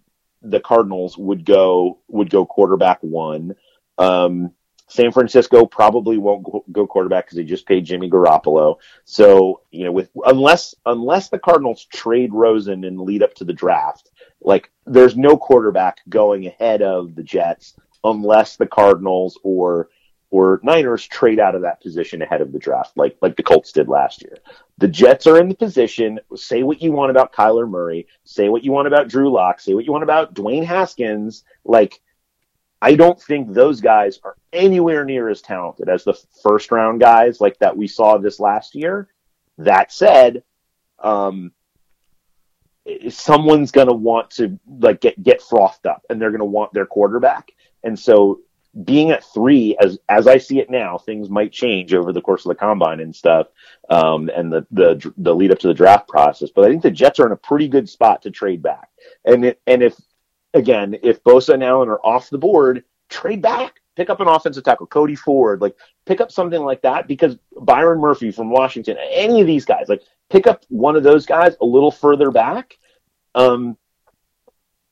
[0.40, 3.54] the Cardinals would go would go quarterback one.
[3.98, 4.52] Um,
[4.86, 8.76] San Francisco probably won't go, quarterback because they just paid Jimmy Garoppolo.
[9.04, 13.52] So you know, with unless unless the Cardinals trade Rosen and lead up to the
[13.52, 19.88] draft, like there's no quarterback going ahead of the Jets unless the Cardinals or
[20.30, 23.72] or Niners trade out of that position ahead of the draft, like like the Colts
[23.72, 24.38] did last year.
[24.78, 26.20] The Jets are in the position.
[26.36, 28.06] Say what you want about Kyler Murray.
[28.24, 29.60] Say what you want about Drew Lock.
[29.60, 31.44] Say what you want about Dwayne Haskins.
[31.64, 32.00] Like,
[32.82, 37.40] I don't think those guys are anywhere near as talented as the first round guys
[37.40, 39.08] like that we saw this last year.
[39.56, 40.44] That said,
[41.02, 41.52] um,
[43.08, 46.72] someone's going to want to like get get frothed up, and they're going to want
[46.74, 47.50] their quarterback.
[47.82, 48.40] And so
[48.84, 52.44] being at three, as as I see it now, things might change over the course
[52.44, 53.48] of the combine and stuff,
[53.90, 56.50] um, and the the the lead up to the draft process.
[56.50, 58.88] But I think the Jets are in a pretty good spot to trade back.
[59.24, 59.96] And it, and if
[60.54, 64.64] again, if Bosa and Allen are off the board, trade back, pick up an offensive
[64.64, 65.76] tackle, Cody Ford, like
[66.06, 70.02] pick up something like that because Byron Murphy from Washington, any of these guys, like
[70.30, 72.78] pick up one of those guys a little further back.
[73.34, 73.76] Um,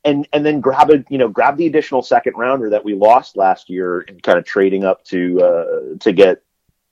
[0.06, 3.36] and and then grab a you know grab the additional second rounder that we lost
[3.36, 6.42] last year and kind of trading up to uh, to get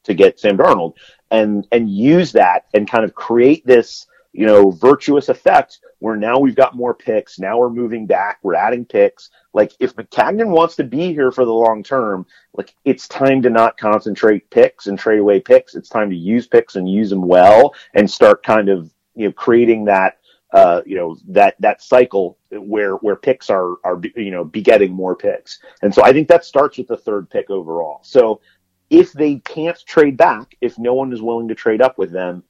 [0.02, 0.94] to get Sam Darnold
[1.30, 6.38] and and use that and kind of create this you know virtuous effect where now
[6.38, 7.38] we've got more picks.
[7.38, 8.38] Now we're moving back.
[8.42, 9.30] We're adding picks.
[9.54, 13.50] Like if Maccagnan wants to be here for the long term like it's time to
[13.50, 15.76] not concentrate picks and trade away picks.
[15.76, 19.32] It's time to use picks and use them well and start kind of you know
[19.32, 20.18] creating that
[20.54, 25.16] uh, you know that that cycle where where picks are are you know begetting more
[25.16, 27.98] picks, and so I think that starts with the third pick overall.
[28.04, 28.40] So
[28.88, 32.44] if they can't trade back, if no one is willing to trade up with them,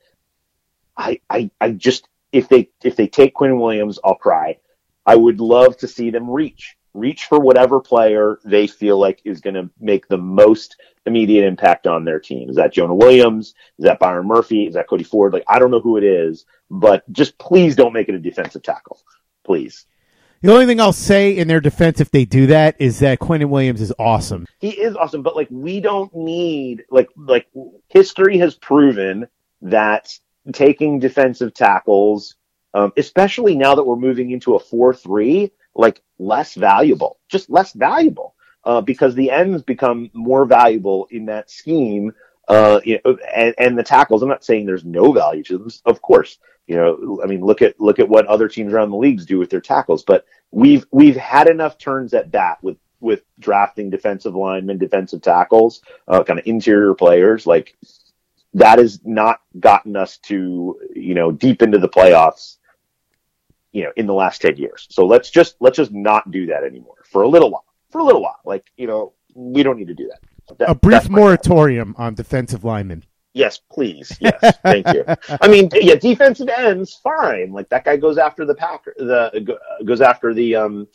[0.99, 4.59] I I, I just if they if they take Quinn Williams, I'll cry.
[5.07, 9.40] I would love to see them reach reach for whatever player they feel like is
[9.40, 10.76] going to make the most
[11.07, 12.48] immediate impact on their team.
[12.48, 13.54] Is that Jonah Williams?
[13.78, 14.66] Is that Byron Murphy?
[14.66, 15.33] Is that Cody Ford?
[15.33, 18.62] Like, I don't know who it is, but just please don't make it a defensive
[18.62, 19.00] tackle.
[19.44, 19.87] Please.
[20.40, 23.50] The only thing I'll say in their defense if they do that is that Quentin
[23.50, 24.46] Williams is awesome.
[24.59, 27.48] He is awesome, but like, we don't need, like, like
[27.88, 29.26] history has proven
[29.62, 30.16] that
[30.52, 32.37] taking defensive tackles,
[32.74, 38.35] um, especially now that we're moving into a 4-3, like less valuable, just less valuable,
[38.65, 42.13] uh, because the ends become more valuable in that scheme.
[42.47, 44.23] Uh, you know, and, and the tackles.
[44.23, 45.71] I'm not saying there's no value to them.
[45.87, 47.21] Of course, you know.
[47.25, 49.63] I mean, look at look at what other teams around the leagues do with their
[49.63, 50.03] tackles.
[50.03, 55.83] But we've we've had enough turns at bat with with drafting defensive linemen, defensive tackles,
[56.09, 57.47] uh, kind of interior players.
[57.47, 57.77] Like
[58.55, 62.57] that has not gotten us to you know deep into the playoffs.
[63.75, 64.87] You know, in the last ten years.
[64.91, 67.67] So let's just let's just not do that anymore for a little while.
[67.91, 70.59] For a little while, like you know, we don't need to do that.
[70.59, 73.05] That- A brief moratorium on defensive linemen.
[73.33, 74.17] Yes, please.
[74.21, 75.05] Yes, thank you.
[75.41, 77.51] I mean, yeah, defensive ends, fine.
[77.53, 80.87] Like that guy goes after the Packer, the goes after the um,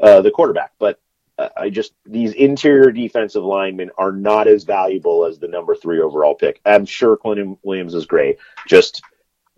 [0.00, 0.72] uh, the quarterback.
[0.78, 1.00] But
[1.38, 6.00] uh, I just these interior defensive linemen are not as valuable as the number three
[6.00, 6.60] overall pick.
[6.64, 9.02] I'm sure Quentin Williams is great, just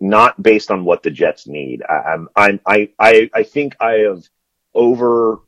[0.01, 1.83] not based on what the Jets need.
[1.87, 4.27] I, I'm, I'm, I, I, I think I have
[4.73, 5.39] over,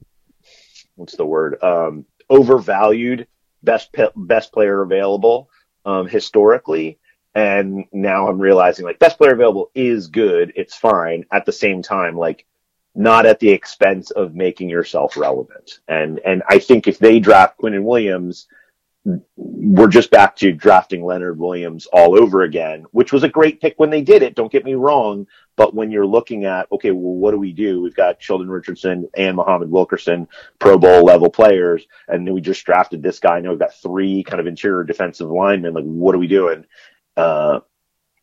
[0.96, 1.62] what's the word?
[1.62, 3.28] Um, overvalued
[3.64, 5.50] best pe- best player available
[5.86, 7.00] um, historically,
[7.36, 10.54] and now I'm realizing like best player available is good.
[10.56, 11.26] It's fine.
[11.32, 12.46] At the same time, like
[12.96, 15.80] not at the expense of making yourself relevant.
[15.88, 18.48] And and I think if they draft Quinnen Williams,
[19.36, 23.76] we're just back to drafting Leonard Williams all over again, which was a great pick
[23.78, 24.36] when they did it.
[24.36, 25.28] Don't get me wrong.
[25.56, 27.82] But when you're looking at, okay, well, what do we do?
[27.82, 31.86] We've got Sheldon Richardson and Muhammad Wilkerson, Pro Bowl level players.
[32.08, 33.40] And then we just drafted this guy.
[33.40, 35.74] Now we've got three kind of interior defensive linemen.
[35.74, 36.66] Like, what are we doing?
[37.18, 37.60] Uh,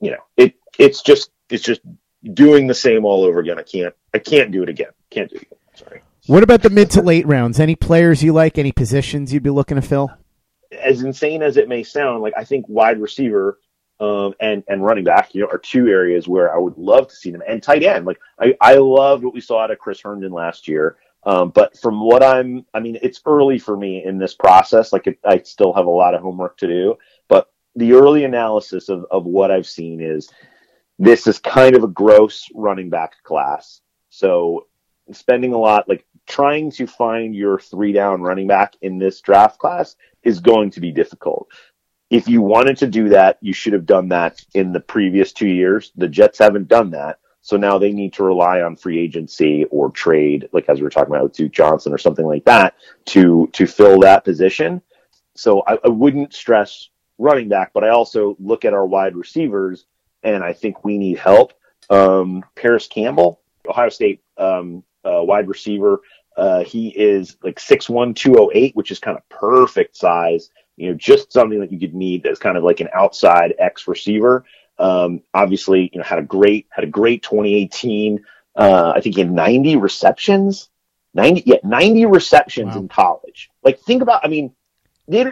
[0.00, 1.82] you know, it, it's just, it's just
[2.24, 3.58] doing the same all over again.
[3.58, 4.90] I can't, I can't do it again.
[5.10, 5.58] Can't do it again.
[5.74, 6.02] Sorry.
[6.26, 7.60] What about the mid to late rounds?
[7.60, 8.58] Any players you like?
[8.58, 10.10] Any positions you'd be looking to fill?
[10.72, 13.58] As insane as it may sound, like I think wide receiver
[14.00, 17.14] um, and and running back, you know, are two areas where I would love to
[17.14, 17.42] see them.
[17.46, 20.66] And tight end, like I I loved what we saw out of Chris Herndon last
[20.68, 20.96] year.
[21.24, 24.90] Um, but from what I'm, I mean, it's early for me in this process.
[24.90, 26.96] Like it, I still have a lot of homework to do.
[27.28, 30.30] But the early analysis of of what I've seen is
[30.98, 33.82] this is kind of a gross running back class.
[34.08, 34.66] So
[35.12, 39.58] spending a lot, like trying to find your three down running back in this draft
[39.58, 41.48] class is going to be difficult.
[42.10, 45.48] If you wanted to do that, you should have done that in the previous two
[45.48, 45.92] years.
[45.96, 47.18] The Jets haven't done that.
[47.42, 50.90] So now they need to rely on free agency or trade, like as we were
[50.90, 52.74] talking about with Duke Johnson or something like that
[53.06, 54.82] to, to fill that position.
[55.36, 59.86] So I, I wouldn't stress running back, but I also look at our wide receivers
[60.22, 61.54] and I think we need help.
[61.88, 66.00] Um, Parris Campbell, Ohio State, um, uh, wide receiver.
[66.36, 70.50] Uh, he is like 6'1", 208, which is kind of perfect size.
[70.76, 73.86] You know, just something that you could need as kind of like an outside X
[73.86, 74.44] receiver.
[74.78, 78.24] Um, obviously, you know, had a great had a great 2018.
[78.56, 80.70] Uh, I think he had 90 receptions.
[81.14, 82.80] 90, yeah, 90 receptions Wow.
[82.82, 83.50] in college.
[83.62, 84.24] Like, think about.
[84.24, 84.54] I mean,
[85.08, 85.24] they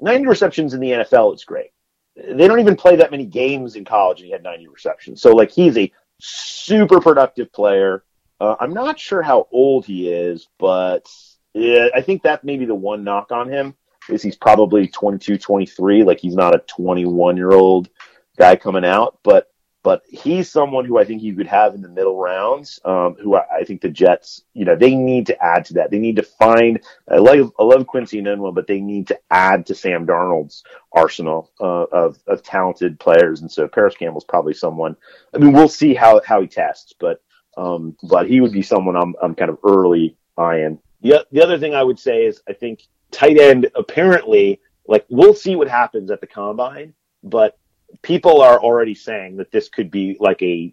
[0.00, 1.34] 90 receptions in the NFL.
[1.34, 1.70] is great.
[2.16, 5.22] They don't even play that many games in college, and he had 90 receptions.
[5.22, 8.04] So, like, he's a super productive player.
[8.42, 11.08] Uh, I'm not sure how old he is, but
[11.54, 13.76] yeah, I think that may be the one knock on him
[14.08, 16.02] is he's probably 22, 23.
[16.02, 17.88] Like he's not a 21 year old
[18.36, 19.48] guy coming out, but
[19.84, 22.80] but he's someone who I think you could have in the middle rounds.
[22.84, 25.92] Um, who I, I think the Jets, you know, they need to add to that.
[25.92, 26.80] They need to find.
[27.08, 31.52] I love I love Quincy Nunwa, but they need to add to Sam Darnold's arsenal
[31.60, 33.40] uh, of of talented players.
[33.40, 34.96] And so Parris Campbell's probably someone.
[35.32, 37.20] I mean, we'll see how how he tests, but
[37.56, 40.78] um, but he would be someone I'm I'm kind of early eyeing.
[41.00, 45.34] The the other thing I would say is I think tight end apparently like we'll
[45.34, 47.58] see what happens at the combine, but
[48.02, 50.72] people are already saying that this could be like a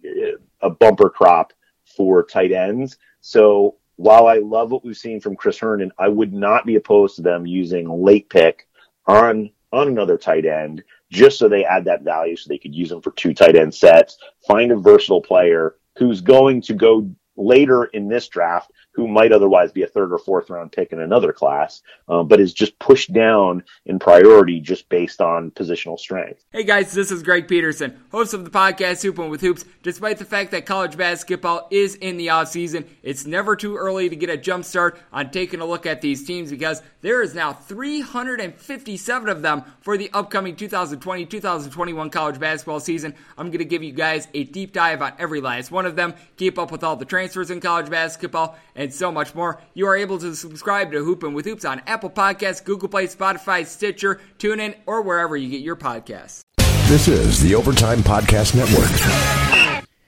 [0.62, 1.52] a bumper crop
[1.84, 2.96] for tight ends.
[3.20, 7.16] So while I love what we've seen from Chris Herndon, I would not be opposed
[7.16, 8.66] to them using late pick
[9.06, 12.88] on on another tight end just so they add that value so they could use
[12.88, 17.84] them for two tight end sets, find a versatile player who's going to go later
[17.84, 18.70] in this draft
[19.00, 22.38] who might otherwise be a third or fourth round pick in another class, uh, but
[22.38, 26.44] is just pushed down in priority just based on positional strength.
[26.52, 29.64] Hey guys, this is Greg Peterson, host of the podcast Hoopin' with Hoops.
[29.82, 34.10] Despite the fact that college basketball is in the off season, it's never too early
[34.10, 37.34] to get a jump start on taking a look at these teams because there is
[37.34, 43.14] now 357 of them for the upcoming 2020-2021 college basketball season.
[43.38, 46.12] I'm going to give you guys a deep dive on every last one of them,
[46.36, 49.60] keep up with all the transfers in college basketball, and so much more.
[49.74, 53.66] You are able to subscribe to Hoopin' with Hoops on Apple Podcasts, Google Play, Spotify,
[53.66, 56.40] Stitcher, TuneIn, or wherever you get your podcasts.
[56.88, 58.90] This is the Overtime Podcast Network.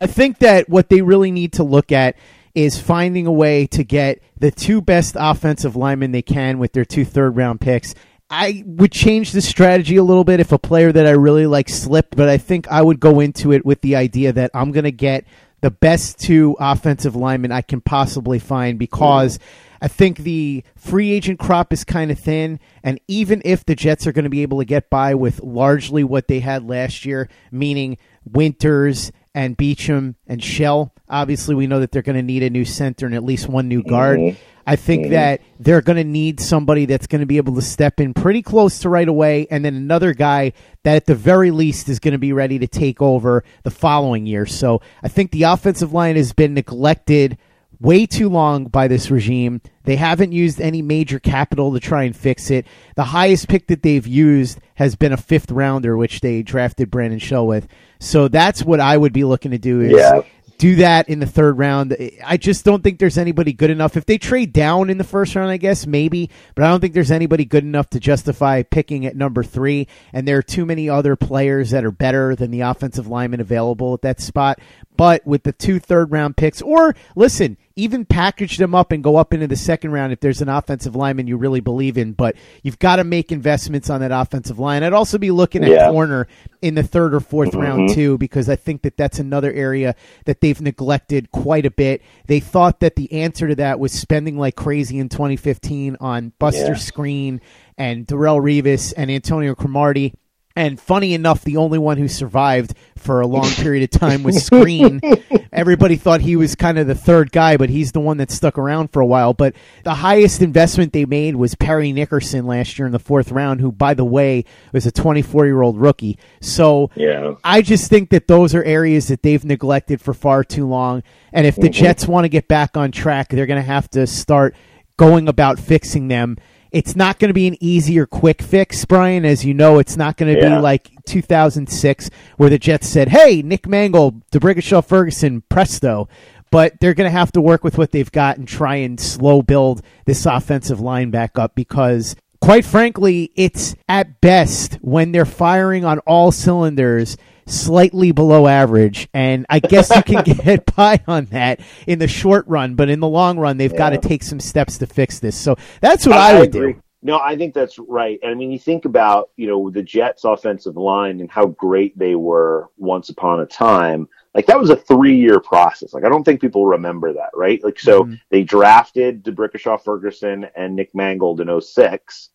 [0.00, 2.16] I think that what they really need to look at
[2.54, 6.84] is finding a way to get the two best offensive linemen they can with their
[6.84, 7.94] two third round picks
[8.32, 11.68] I would change the strategy a little bit if a player that I really like
[11.68, 14.84] slipped, but I think I would go into it with the idea that I'm going
[14.84, 15.26] to get
[15.62, 19.38] the best two offensive linemen I can possibly find because
[19.80, 22.60] I think the free agent crop is kind of thin.
[22.84, 26.04] And even if the Jets are going to be able to get by with largely
[26.04, 31.92] what they had last year, meaning Winters and Beachum and Shell, obviously we know that
[31.92, 34.18] they're going to need a new center and at least one new guard.
[34.18, 34.38] Mm-hmm.
[34.66, 37.98] I think that they're going to need somebody that's going to be able to step
[37.98, 40.52] in pretty close to right away, and then another guy
[40.84, 44.24] that at the very least is going to be ready to take over the following
[44.24, 44.46] year.
[44.46, 47.38] So I think the offensive line has been neglected
[47.82, 49.60] way too long by this regime.
[49.84, 52.66] They haven't used any major capital to try and fix it.
[52.94, 57.18] The highest pick that they've used has been a fifth rounder, which they drafted Brandon
[57.18, 57.66] Shell with.
[57.98, 60.22] So that's what I would be looking to do is Yeah.
[60.58, 61.96] do that in the third round.
[62.24, 63.96] I just don't think there's anybody good enough.
[63.96, 66.94] If they trade down in the first round, I guess maybe, but I don't think
[66.94, 69.88] there's anybody good enough to justify picking at number three.
[70.12, 73.94] And there are too many other players that are better than the offensive lineman available
[73.94, 74.60] at that spot.
[74.96, 79.16] But with the two third round picks, or listen, even package them up and go
[79.16, 82.12] up into the second round if there's an offensive lineman you really believe in.
[82.12, 84.82] But you've got to make investments on that offensive line.
[84.82, 85.90] I'd also be looking at Yeah.
[85.90, 86.26] corner
[86.60, 87.58] in the third or 4th mm-hmm.
[87.58, 89.94] round too, because I think that that's another area
[90.26, 92.02] that they've neglected quite a bit.
[92.26, 96.66] They thought that the answer to that was spending like crazy in 2015 on Buster
[96.66, 96.74] Yeah.
[96.74, 97.40] Skrine
[97.78, 100.14] and Darrelle Revis and Antonio Cromartie.
[100.54, 104.36] And funny enough, the only one who survived for a long period of time was
[104.48, 105.00] Skrine.
[105.52, 108.58] Everybody thought he was kind of the third guy, but he's the one that stuck
[108.58, 109.34] around for a while.
[109.34, 113.60] But the highest investment they made was Parry Nickerson last year in the fourth round,
[113.60, 116.18] who, by the way, was a 24 year old rookie.
[116.40, 117.34] So Yeah.
[117.42, 121.02] I just think that those are areas that they've neglected for far too long.
[121.32, 121.72] And if the Mm-hmm.
[121.84, 124.54] Jets want to get back on track, they're going to have to start
[124.98, 126.36] going about fixing them.
[126.72, 129.24] It's not going to be an easy or quick fix, Brian.
[129.24, 130.56] As you know, it's not going to Yeah.
[130.56, 132.08] be like 2006
[132.38, 136.08] where the Jets said, "Hey, Nick Mangold, D'Brickashaw Ferguson, presto."
[136.50, 139.40] But they're going to have to work with what they've got and try and slow
[139.42, 145.84] build this offensive line back up because quite frankly, it's at best when they're firing
[145.84, 147.16] on all cylinders
[147.46, 149.08] slightly below average.
[149.14, 153.00] And I guess you can get by on that in the short run, but in
[153.00, 155.36] the long run, they've got to take some steps to fix this.
[155.36, 156.72] So that's what I, would agree.
[156.74, 156.82] do.
[157.04, 158.18] No, I think that's right.
[158.22, 161.98] And I mean, you think about, you know, the Jets offensive line and how great
[161.98, 164.08] they were once upon a time.
[164.34, 165.92] Like that was a three year process.
[165.92, 167.62] Like I don't think people remember that, right?
[167.64, 168.20] Like so Mhm.
[168.30, 172.30] they drafted D'Brickashaw Ferguson and Nick Mangold in 06.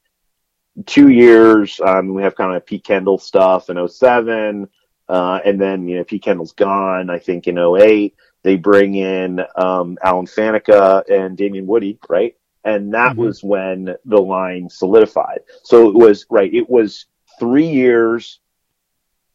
[0.85, 4.67] Two years, um, we have kind of Pete Kendall stuff in 07.
[5.09, 8.15] Uh, and then, you know, Pete Kendall's gone, I think in 08.
[8.43, 12.35] They bring in, um, Alan Faneca and Damien Woody, right?
[12.63, 13.17] And that Mhm.
[13.17, 15.41] was when the line solidified.
[15.63, 17.05] So it was, right, it was
[17.39, 18.39] three years,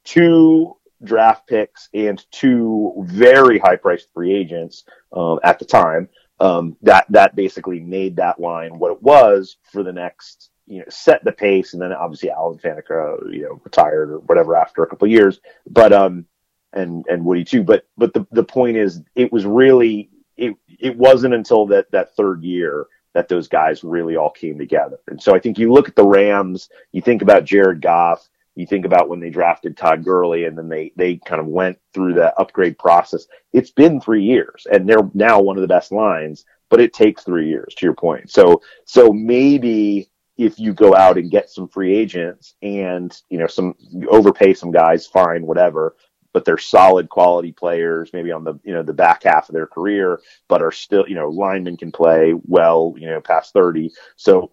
[0.04, 6.08] two draft picks, and two very high priced free agents, um, at the time.
[6.40, 10.84] Um, that, that basically made that line what it was for the next, you know,
[10.88, 11.72] set the pace.
[11.72, 15.40] And then obviously Alan Faneca, you know, retired or whatever after a couple of years.
[15.68, 16.26] But, um,
[16.72, 17.62] and, and Woody too.
[17.62, 22.16] But, but the, the point is it was really, it, it wasn't until that, that
[22.16, 24.98] third year that those guys really all came together.
[25.08, 28.66] And so I think you look at the Rams, you think about Jared Goff, you
[28.66, 32.14] think about when they drafted Todd Gurley and then they, they kind of went through
[32.14, 33.26] that upgrade process.
[33.52, 37.22] It's been three years and they're now one of the best lines, but it takes
[37.22, 38.30] three years to your point.
[38.30, 43.46] So, so maybe if you go out and get some free agents and, you know,
[43.46, 45.94] some you overpay some guys, fine, whatever,
[46.32, 49.66] but they're solid quality players, maybe on the, you know, the back half of their
[49.66, 53.92] career, but are still, you know, linemen can play well, you know, past 30.
[54.16, 54.50] So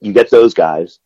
[0.00, 0.98] you get those guys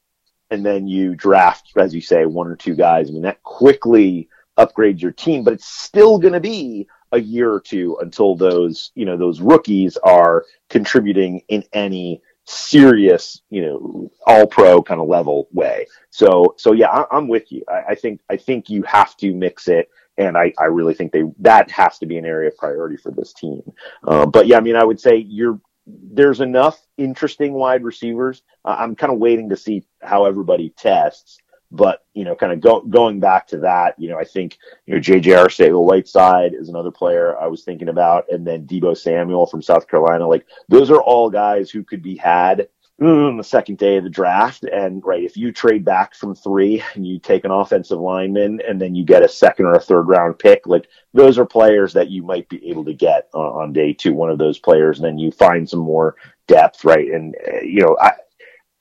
[0.50, 3.08] and then you draft, as you say, one or two guys.
[3.08, 4.28] I mean, that quickly
[4.58, 8.92] upgrades your team, but it's still going to be a year or two until those,
[8.94, 15.08] you know, those rookies are contributing in any serious, you know, all pro kind of
[15.08, 15.86] level way.
[16.10, 17.62] So, so yeah, I, I'm with you.
[17.68, 19.88] I, I think, I think you have to mix it.
[20.18, 23.10] And I, I really think they, that has to be an area of priority for
[23.10, 23.62] this team.
[24.06, 28.42] Uh, but yeah, I mean, I would say you're, there's enough interesting wide receivers.
[28.64, 31.38] Uh, I'm kind of waiting to see how everybody tests.
[31.72, 34.94] But you know, kind of go, going back to that, you know, I think you
[34.94, 39.46] know JJ Arcega Whiteside is another player I was thinking about, and then Deebo Samuel
[39.46, 40.26] from South Carolina.
[40.26, 42.68] Like those are all guys who could be had
[43.00, 44.64] mm, the second day of the draft.
[44.64, 48.80] And right, if you trade back from three and you take an offensive lineman, and
[48.80, 52.10] then you get a second or a third round pick, like those are players that
[52.10, 54.12] you might be able to get on, on day two.
[54.12, 56.16] One of those players, and then you find some more
[56.46, 57.10] depth, right?
[57.10, 58.12] And uh, you know, I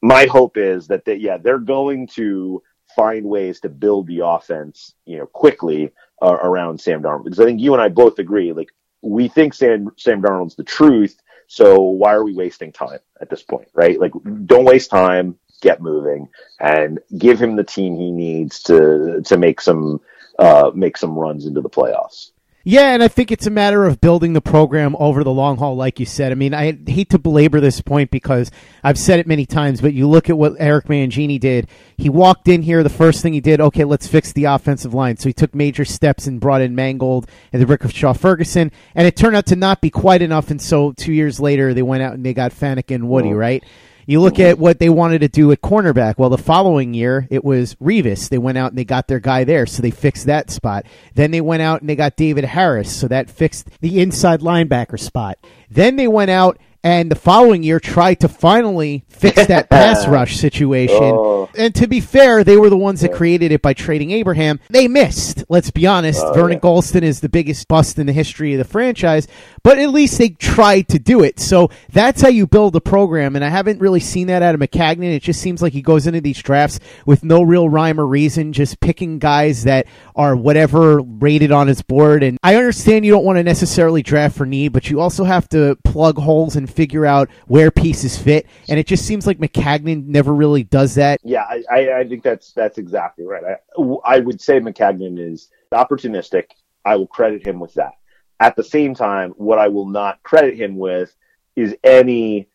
[0.01, 2.61] my hope is that they, yeah, they're going to
[2.99, 5.91] find ways to build the offense, you know, quickly
[6.21, 8.69] uh, around Sam Darnold because I think you and I both agree, like
[9.01, 11.15] we think Sam Sam Darnold's the truth.
[11.47, 13.99] So why are we wasting time at this point, right?
[13.99, 14.11] Like,
[14.45, 15.37] don't waste time.
[15.61, 16.29] Get moving
[16.59, 19.99] and give him the team he needs to to make some
[20.37, 22.31] uh, make some runs into the playoffs.
[22.65, 25.77] Yeah, and I think it's a matter of building the program over the long haul,
[25.77, 26.33] like you said.
[26.33, 28.51] I mean, I hate to belabor this point because
[28.83, 31.69] I've said it many times, but you look at what Eric Mangini did.
[31.97, 35.15] He walked in here, the first thing he did, okay, let's fix the offensive line.
[35.15, 39.37] So he took major steps and brought in Mangold and D'Brickashaw Ferguson, and it turned
[39.37, 40.51] out to not be quite enough.
[40.51, 43.63] And so two years later, they went out and they got Faneca and Woody, right?
[44.05, 46.17] You look at what they wanted to do at cornerback.
[46.17, 48.29] Well, the following year, it was Revis.
[48.29, 50.85] They went out and they got their guy there, so they fixed that spot.
[51.15, 54.99] Then they went out and they got David Harris, so that fixed the inside linebacker
[54.99, 55.37] spot.
[55.69, 60.37] Then they went out and the following year tried to finally fix that pass rush
[60.37, 60.95] situation.
[61.01, 61.49] Oh.
[61.57, 64.59] And to be fair, they were the ones that created it by trading Abraham.
[64.69, 65.43] They missed.
[65.49, 66.21] Let's be honest.
[66.23, 66.59] Oh, Vernon yeah.
[66.59, 69.27] Gholston is the biggest bust in the history of the franchise,
[69.69, 71.39] but at least they tried to do it.
[71.39, 73.35] So that's how you build a program.
[73.35, 75.13] And I haven't really seen that out of Maccagnan.
[75.13, 78.51] It just seems like he goes into these drafts with no real rhyme or reason,
[78.51, 82.23] just picking guys that are whatever rated on his board.
[82.23, 85.47] And I understand you don't want to necessarily draft for need, but you also have
[85.49, 88.47] to plug holes and figure out where pieces fit.
[88.69, 91.19] And it just seems like Maccagnan never really does that.
[91.23, 93.43] Yeah, I, I, think that's that's exactly right.
[93.43, 96.45] I, I would say Maccagnan is opportunistic.
[96.83, 97.98] I will credit him with that.
[98.39, 101.13] At the same time, what I will not credit him with
[101.55, 102.47] is any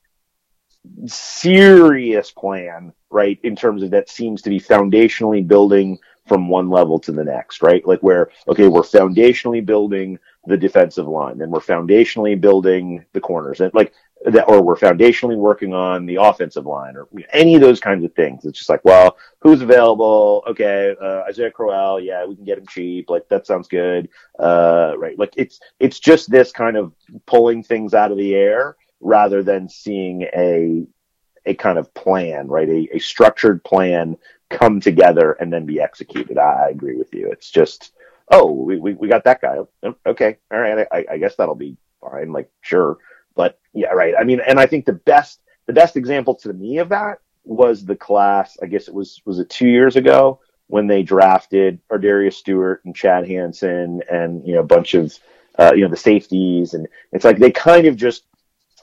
[1.07, 3.39] serious plan, right?
[3.43, 7.63] In terms of that seems to be foundationally building from one level to the next,
[7.63, 7.87] right?
[7.87, 13.61] Like where, okay, we're foundationally building the defensive line and we're foundationally building the corners
[13.61, 13.93] and like
[14.25, 18.15] that, or we're foundationally working on the offensive line or any of those kinds of
[18.15, 18.45] things.
[18.45, 20.43] It's just like, well, who's available?
[20.47, 20.97] Okay.
[21.01, 22.01] Uh, Isaiah Crowell.
[22.01, 23.11] Yeah, we can get him cheap.
[23.11, 24.09] Like that sounds good.
[24.39, 25.19] Uh, right.
[25.19, 26.93] Like it's, it's just this kind of
[27.27, 30.87] pulling things out of the air rather than seeing a,
[31.45, 32.69] a kind of plan, right?
[32.69, 34.17] A, a structured plan
[34.49, 36.39] come together and then be executed.
[36.39, 37.31] I, I agree with you.
[37.31, 37.93] It's just,
[38.31, 39.59] oh, we, we, we got that guy.
[40.07, 40.39] Okay.
[40.51, 40.87] All right.
[40.91, 42.33] I, I guess that'll be fine.
[42.33, 42.97] Like, sure.
[43.35, 44.15] But yeah, right.
[44.19, 47.85] I mean, and I think the best, the best example to me of that was
[47.85, 48.57] the class.
[48.63, 52.97] I guess it was, was it two years ago when they drafted Ardarius Stewart and
[52.97, 55.13] Chad Hansen and, you know, a bunch of,
[55.59, 56.75] uh, you know, the safeties.
[56.75, 58.25] And it's like they kind of just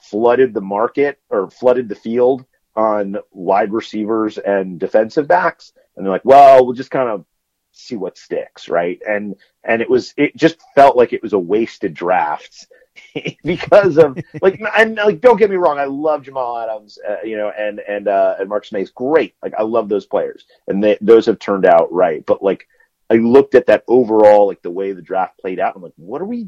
[0.01, 2.45] flooded the market or flooded the field
[2.75, 5.73] on wide receivers and defensive backs.
[5.95, 7.25] And they're like, well, we'll just kind of
[7.71, 8.69] see what sticks.
[8.69, 9.01] Right.
[9.07, 12.67] And, and it was, it just felt like it was a wasted draft
[13.43, 15.79] because of like, and like, don't get me wrong.
[15.79, 19.35] I love Jamal Adams, uh, you know, and, and, uh, and Marcus Maye's great.
[19.41, 22.25] Like, I love those players and they, those have turned out right.
[22.25, 22.67] But like,
[23.09, 25.75] I looked at that overall, like the way the draft played out.
[25.75, 26.47] I'm like, what are we,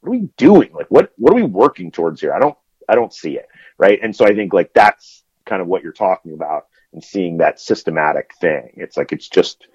[0.00, 0.70] what are we doing?
[0.72, 2.34] Like, what, what are we working towards here?
[2.34, 2.56] I don't,
[2.88, 3.48] I don't see it.
[3.78, 3.98] Right.
[4.02, 7.58] And so I think like that's kind of what you're talking about and seeing that
[7.58, 8.74] systematic thing.
[8.76, 9.66] It's like, it's just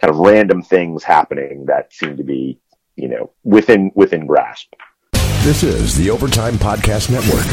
[0.00, 2.58] kind of random things happening that seem to be,
[2.96, 4.74] you know, within, within grasp.
[5.44, 7.44] This is the Overtime Podcast Network.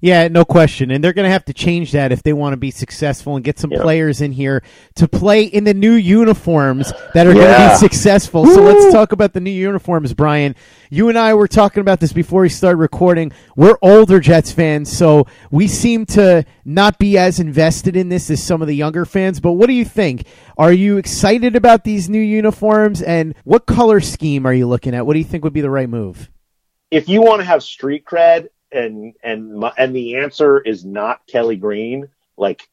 [0.00, 0.90] Yeah, no question.
[0.90, 3.44] And they're going to have to change that if they want to be successful and
[3.44, 3.82] get some Yeah.
[3.82, 4.64] players in here
[4.96, 8.46] to play in the new uniforms that are going to be successful.
[8.46, 10.56] So let's talk about the new uniforms, Brian.
[10.90, 13.30] You and I were talking about this before we started recording.
[13.54, 18.42] We're older Jets fans, so we seem to not be as invested in this as
[18.42, 19.38] some of the younger fans.
[19.38, 20.24] But what do you think?
[20.58, 23.02] Are you excited about these new uniforms?
[23.02, 25.06] And what color scheme are you looking at?
[25.06, 26.28] What do you think would be the right move?
[26.92, 31.26] If you want to have street cred and and my, and the answer is not
[31.26, 32.68] Kelly Green, like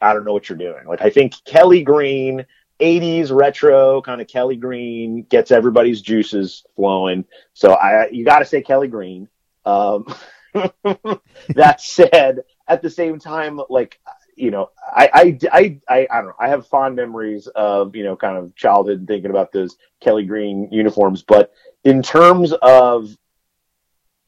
[0.00, 0.86] I don't know what you're doing.
[0.86, 2.44] Like I think Kelly Green,
[2.78, 7.24] 80s retro kind of Kelly Green gets everybody's juices flowing.
[7.54, 9.28] So I you got to say Kelly Green.
[9.64, 10.14] Um,
[10.52, 13.98] that said, at the same time, like
[14.36, 16.34] you know, I, I, I, I, don't know.
[16.38, 20.68] I have fond memories of, you know, kind of childhood thinking about those Kelly Green
[20.70, 21.24] uniforms.
[21.24, 23.16] But in terms of,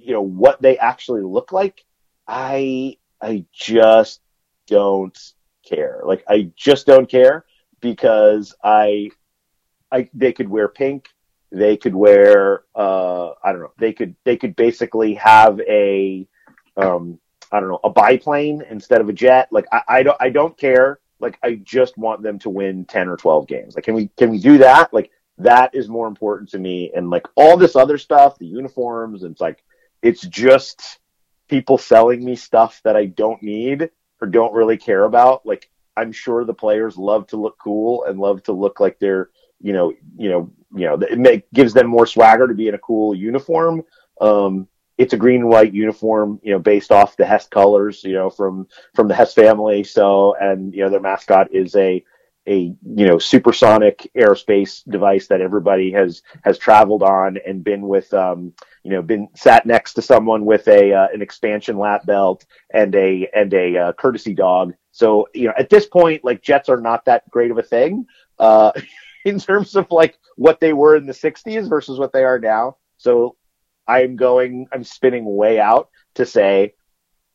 [0.00, 1.84] you know, what they actually look like,
[2.26, 4.20] I, I just
[4.66, 5.18] don't
[5.66, 6.00] care.
[6.04, 7.44] Like, I just don't care
[7.80, 9.10] because I,
[9.92, 11.08] I, they could wear pink.
[11.52, 13.72] They could wear, uh, I don't know.
[13.78, 16.26] They could, they could basically have a,
[16.76, 17.18] um,
[17.50, 19.48] I don't know, a biplane instead of a jet.
[19.50, 21.00] Like I, I don't, I don't care.
[21.18, 23.74] Like I just want them to win 10 or 12 games.
[23.74, 24.94] Like, can we, can we do that?
[24.94, 26.92] Like that is more important to me.
[26.94, 29.64] And like all this other stuff, the uniforms, and it's like,
[30.02, 30.98] it's just
[31.48, 33.90] people selling me stuff that I don't need.
[34.20, 35.44] or don't really care about.
[35.46, 39.30] Like I'm sure the players love to look cool and love to look like they're,
[39.60, 42.74] you know, you know, you know, it make, gives them more swagger to be in
[42.74, 43.82] a cool uniform.
[44.20, 48.12] Um, it's a green and white uniform, you know, based off the Hess colors, you
[48.12, 49.82] know, from from the Hess family.
[49.82, 52.04] So, and you know, their mascot is a
[52.50, 58.12] a you know supersonic aerospace device that everybody has has traveled on and been with
[58.12, 62.44] um you know been sat next to someone with a uh, an expansion lap belt
[62.74, 64.74] and a and a uh, courtesy dog.
[64.90, 68.06] So you know at this point like jets are not that great of a thing
[68.38, 68.72] uh
[69.24, 72.76] in terms of like what they were in the 60s versus what they are now.
[72.96, 73.36] So
[73.88, 76.74] i'm going i'm spinning way out to say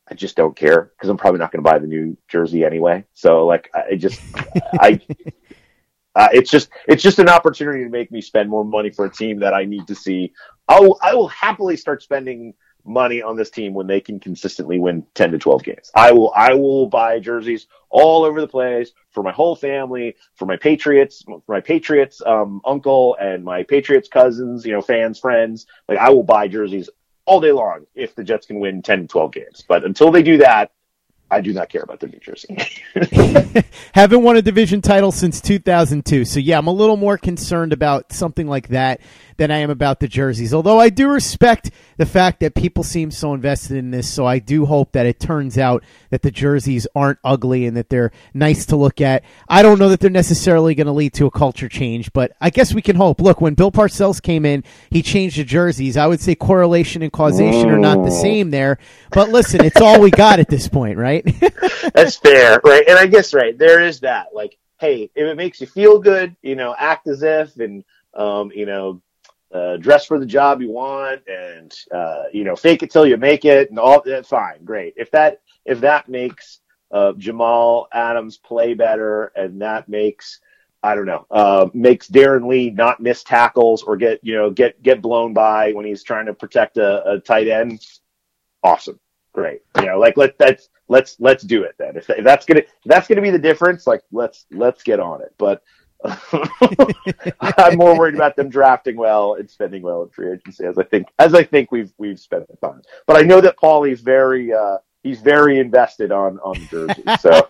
[0.09, 3.05] I just don't care because I'm probably not going to buy the new jersey anyway.
[3.13, 4.21] So like, I just,
[4.73, 4.99] I,
[6.15, 9.09] uh, it's just, it's just an opportunity to make me spend more money for a
[9.09, 10.31] team that I need to see.
[10.67, 12.53] I'll, I will happily start spending
[12.85, 15.91] money on this team when they can consistently win 10 to 12 games.
[15.95, 20.45] I will, I will buy jerseys all over the place for my whole family, for
[20.45, 25.65] my Patriots, for my Patriots, um, uncle and my Patriots cousins, you know, fans, friends.
[25.89, 26.89] Like I will buy jerseys
[27.26, 29.63] all day long if the Jets can win 10 to 12 games.
[29.67, 30.71] But until they do that,
[31.32, 32.55] I do not care about the New Jersey.
[33.93, 36.23] Haven't won a division title since 2002.
[36.23, 39.01] So, yeah, I'm a little more concerned about something like that
[39.38, 40.53] than I am about the jerseys.
[40.53, 44.39] Although I do respect the fact that people seem so invested in this, so I
[44.39, 48.65] do hope that it turns out that the jerseys aren't ugly and that they're nice
[48.67, 49.23] to look at.
[49.47, 52.49] I don't know that they're necessarily going to lead to a culture change, but I
[52.49, 53.21] guess we can hope.
[53.21, 55.97] Look, when Bill Parcells came in, he changed the jerseys.
[55.97, 58.77] I would say correlation and causation are not the same there,
[59.11, 61.25] but listen, it's all we got at this point, right?
[61.93, 62.83] That's fair, right?
[62.88, 64.27] And I guess right there is that.
[64.33, 67.83] Like, hey, if it makes you feel good, you know, act as if and
[68.13, 69.01] um, you know,
[69.55, 73.15] uh, dress for the job you want and uh, you know fake it till you
[73.15, 74.93] make it and all that fine great.
[74.97, 76.59] If that if that makes
[76.91, 80.41] uh, Jamal Adams play better and that makes
[80.83, 84.81] I don't know uh, makes Darron Lee not miss tackles or get you know get
[84.83, 87.81] get blown by when he's trying to protect a, a tight end
[88.61, 88.99] awesome
[89.33, 89.61] great.
[89.77, 91.95] You know like let that's let's let's do it then.
[91.95, 95.21] If, if that's gonna if that's gonna be the difference like let's let's get on
[95.21, 95.33] it.
[95.37, 95.63] But
[97.57, 100.83] I'm more worried about them drafting well and spending well in free agency, as I
[100.83, 102.81] think as I think we've we've spent the time.
[103.07, 107.03] But I know that Paulie's very uh, he's very invested on on jersey.
[107.19, 107.47] So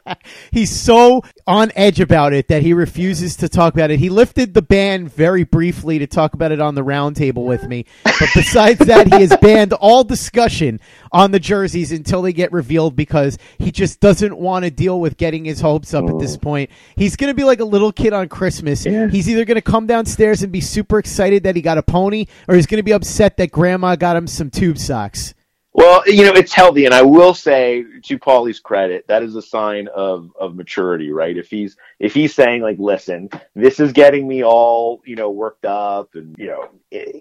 [0.50, 4.00] he's so on edge about it that he refuses to talk about it.
[4.00, 7.86] He lifted the ban very briefly to talk about it on the roundtable with me,
[8.04, 10.80] but besides that, he has banned all discussion
[11.12, 15.16] on the jerseys until they get revealed because he just doesn't want to deal with
[15.16, 16.40] getting his hopes up at this oh.
[16.40, 16.70] point.
[16.96, 18.84] He's going to be like a little kid on Christmas.
[18.84, 19.06] Yeah.
[19.06, 22.26] He's either going to come downstairs and be super excited that he got a pony,
[22.48, 25.35] or he's going to be upset that Grandma got him some tube socks.
[25.76, 29.42] Well, you know, it's healthy, and I will say to Paulie's credit, that is a
[29.42, 31.36] sign of of maturity, right?
[31.36, 35.66] If he's if he's saying like, "Listen, this is getting me all you know worked
[35.66, 36.70] up and you know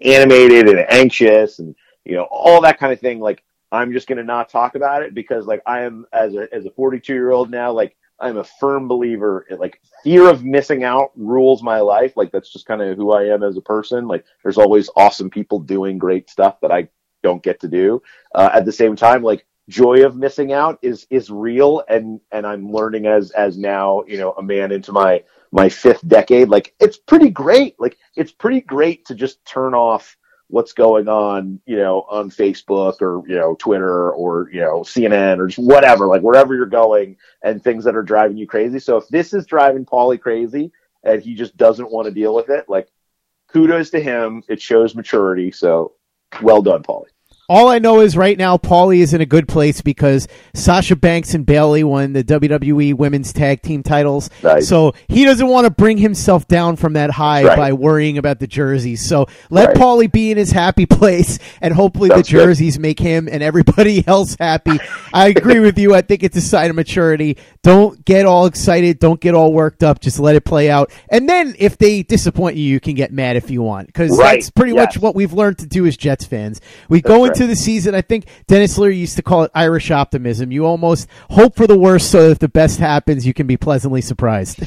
[0.01, 1.75] animated and anxious and
[2.05, 3.43] you know all that kind of thing," like
[3.73, 6.65] I'm just going to not talk about it because like I am as a as
[6.65, 10.85] a 42 year old now, like I'm a firm believer in like fear of missing
[10.85, 12.15] out rules my life.
[12.15, 14.07] Like that's just kind of who I am as a person.
[14.07, 16.87] Like there's always awesome people doing great stuff that I
[17.25, 18.01] don't get to do.
[18.33, 22.45] Uh, at the same time, like joy of missing out is is real, and and
[22.45, 26.49] I'm learning as as now you know a man into my my fifth decade.
[26.49, 27.75] Like it's pretty great.
[27.79, 30.15] Like it's pretty great to just turn off
[30.47, 35.39] what's going on, you know, on Facebook or, you know, Twitter or, you know, CNN
[35.39, 38.77] or just whatever, like wherever you're going and things that are driving you crazy.
[38.77, 40.71] So if this is driving Paulie crazy
[41.03, 42.89] and he just doesn't want to deal with it, like
[43.51, 44.43] kudos to him.
[44.47, 45.51] It shows maturity.
[45.51, 45.93] So
[46.41, 47.14] well done, Paulie.
[47.47, 51.35] All I know is right now Paulie is in a good place because Sasha Banks
[51.35, 54.31] and Bayley won the WWE Women's Tag Team titles.
[54.61, 57.55] So he doesn't want to bring himself down from that high Right.
[57.57, 59.07] by worrying about the jerseys.
[59.07, 59.77] So let Right.
[59.77, 62.45] Paulie be in his happy place and hopefully Sounds the good.
[62.45, 64.79] jerseys make him and everybody else happy.
[65.13, 65.93] I agree with you.
[65.93, 67.37] I think it's a sign of maturity.
[67.61, 68.97] Don't get all excited.
[68.97, 69.99] Don't get all worked up.
[69.99, 70.91] Just let it play out.
[71.09, 74.49] And then if they disappoint you, you can get mad if you want because that's
[74.49, 74.95] pretty Yes.
[74.95, 76.59] much what we've learned to do as Jets fans.
[76.89, 77.34] We go right.
[77.35, 77.95] Into the season.
[77.95, 80.51] I think Denis Leary used to call it Irish optimism.
[80.51, 83.57] You almost hope for the worst so that if the best happens, you can be
[83.57, 84.59] pleasantly surprised.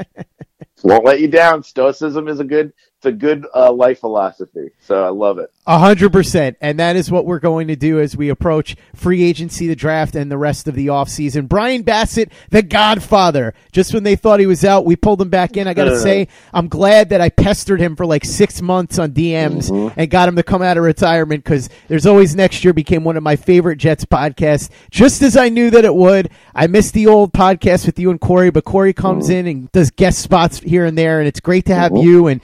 [0.82, 1.62] Won't let you down.
[1.62, 2.72] Stoicism is a good,
[3.06, 4.70] a good uh, life philosophy.
[4.80, 5.52] So I love it.
[5.66, 6.56] A hundred percent.
[6.60, 10.14] And that is what we're going to do as we approach free agency, the draft,
[10.14, 11.48] and the rest of the offseason.
[11.48, 13.54] Brian Bassett, the godfather.
[13.72, 15.66] Just when they thought he was out, we pulled him back in.
[15.66, 19.70] I gotta say, I'm glad that I pestered him for like six months on DMs
[19.70, 19.98] mm-hmm.
[19.98, 23.16] and got him to come out of retirement because there's always next year became one
[23.16, 24.70] of my favorite Jets podcasts.
[24.90, 26.30] Just as I knew that it would.
[26.54, 29.34] I missed the old podcast with you and Corey, but Corey comes mm-hmm.
[29.34, 32.08] in and does guest spots here and there, and it's great to have mm-hmm.
[32.08, 32.40] you and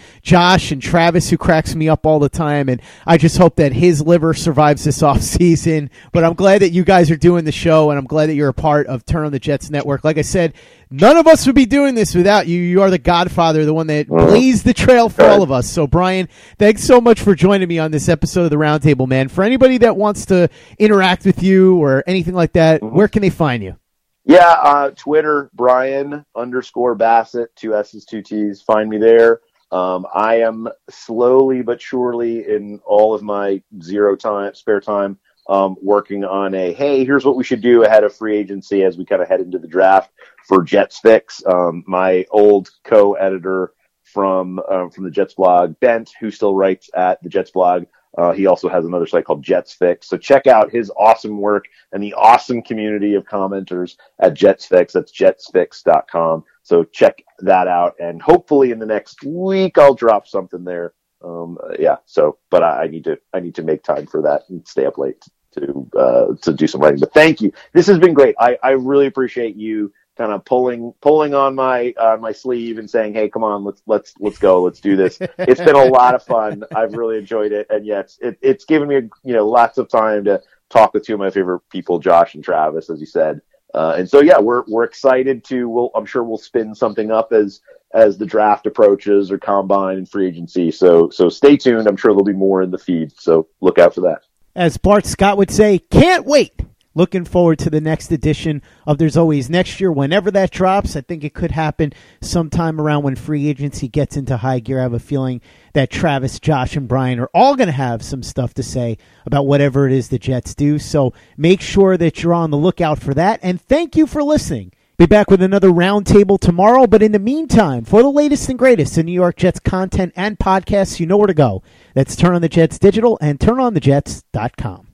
[0.53, 2.69] Josh and Travis who cracks me up all the time.
[2.69, 5.89] And I just hope that his liver survives this off season.
[6.13, 8.51] But I'm glad that you guys are doing the show, and I'm glad that you're
[8.51, 10.05] a part of Turn on the Jets Network.
[10.05, 10.53] Like I said,
[10.91, 12.61] none of us would be doing this without you.
[12.61, 15.71] You are the godfather, the one that blazed the trail for all of us.
[15.71, 16.29] So, Brian,
[16.59, 19.29] thanks so much for joining me on this episode of the Roundtable, man.
[19.29, 22.95] For anybody that wants to interact with you or anything like that, mm-hmm.
[22.95, 23.77] where can they find you?
[24.25, 28.61] Yeah, uh, Twitter, Brian underscore Bassett, two S's, two T's.
[28.61, 29.41] Find me there.
[29.73, 35.19] Um, I am slowly but surely in all of my zero time, spare time,
[35.49, 38.97] um, working on a hey, here's what we should do ahead of free agency as
[38.97, 40.13] we kind of head into the draft
[40.47, 41.43] for Jets Fix.
[41.47, 43.73] Um, my old co-editor
[44.05, 47.85] from uh, from the Jets blog, Bent, who still writes at the Jets blog.
[48.17, 50.07] Uh, he also has another site called Jets Fix.
[50.07, 54.93] So check out his awesome work and the awesome community of commenters at Jets Fix.
[54.93, 56.45] That's jetsfix.com.
[56.63, 60.95] So check that out, and hopefully in the next week I'll drop something there.
[61.25, 61.97] Um, yeah.
[62.07, 64.87] So, but I, I, need to I need to make time for that and stay
[64.87, 65.23] up late
[65.55, 67.01] to uh, to do some writing.
[67.01, 67.53] But thank you.
[67.73, 68.35] This has been great.
[68.39, 72.89] I, I really appreciate you kind of pulling pulling on my uh, my sleeve and
[72.89, 76.15] saying, "Hey, come on, let's let's let's go, let's do this." It's been a lot
[76.15, 76.65] of fun.
[76.75, 80.25] I've really enjoyed it, and yes, it, it's given me you know lots of time
[80.25, 83.41] to talk with two of my favorite people, Josh and Travis, as you said.
[83.75, 85.69] Uh, and so, yeah, we're we're excited to.
[85.69, 87.61] We'll, I'm sure we'll spin something up as
[87.95, 90.71] as the draft approaches or combine and free agency.
[90.71, 91.87] So so stay tuned.
[91.87, 93.13] I'm sure there'll be more in the feed.
[93.19, 94.23] So look out for that.
[94.55, 96.53] As Bart Scott would say, can't wait.
[96.95, 100.95] Looking forward to the next edition of There's Always Next Year, whenever that drops.
[100.95, 104.79] I think it could happen sometime around when free agency gets into high gear.
[104.79, 105.41] I have a feeling
[105.73, 109.47] that Travis, Josh, and Brian are all going to have some stuff to say about
[109.47, 110.79] whatever it is the Jets do.
[110.79, 113.41] So make sure that you're on the lookout for that.
[113.43, 114.73] And thank you for listening.
[114.99, 116.87] Be back with another roundtable tomorrow.
[116.87, 120.39] But in the meantime, for the latest and greatest in New York Jets content and
[120.39, 121.63] podcasts, you know where to go.
[121.95, 124.89] That's Turn on the Jets Digital and TurnOnTheJets.com.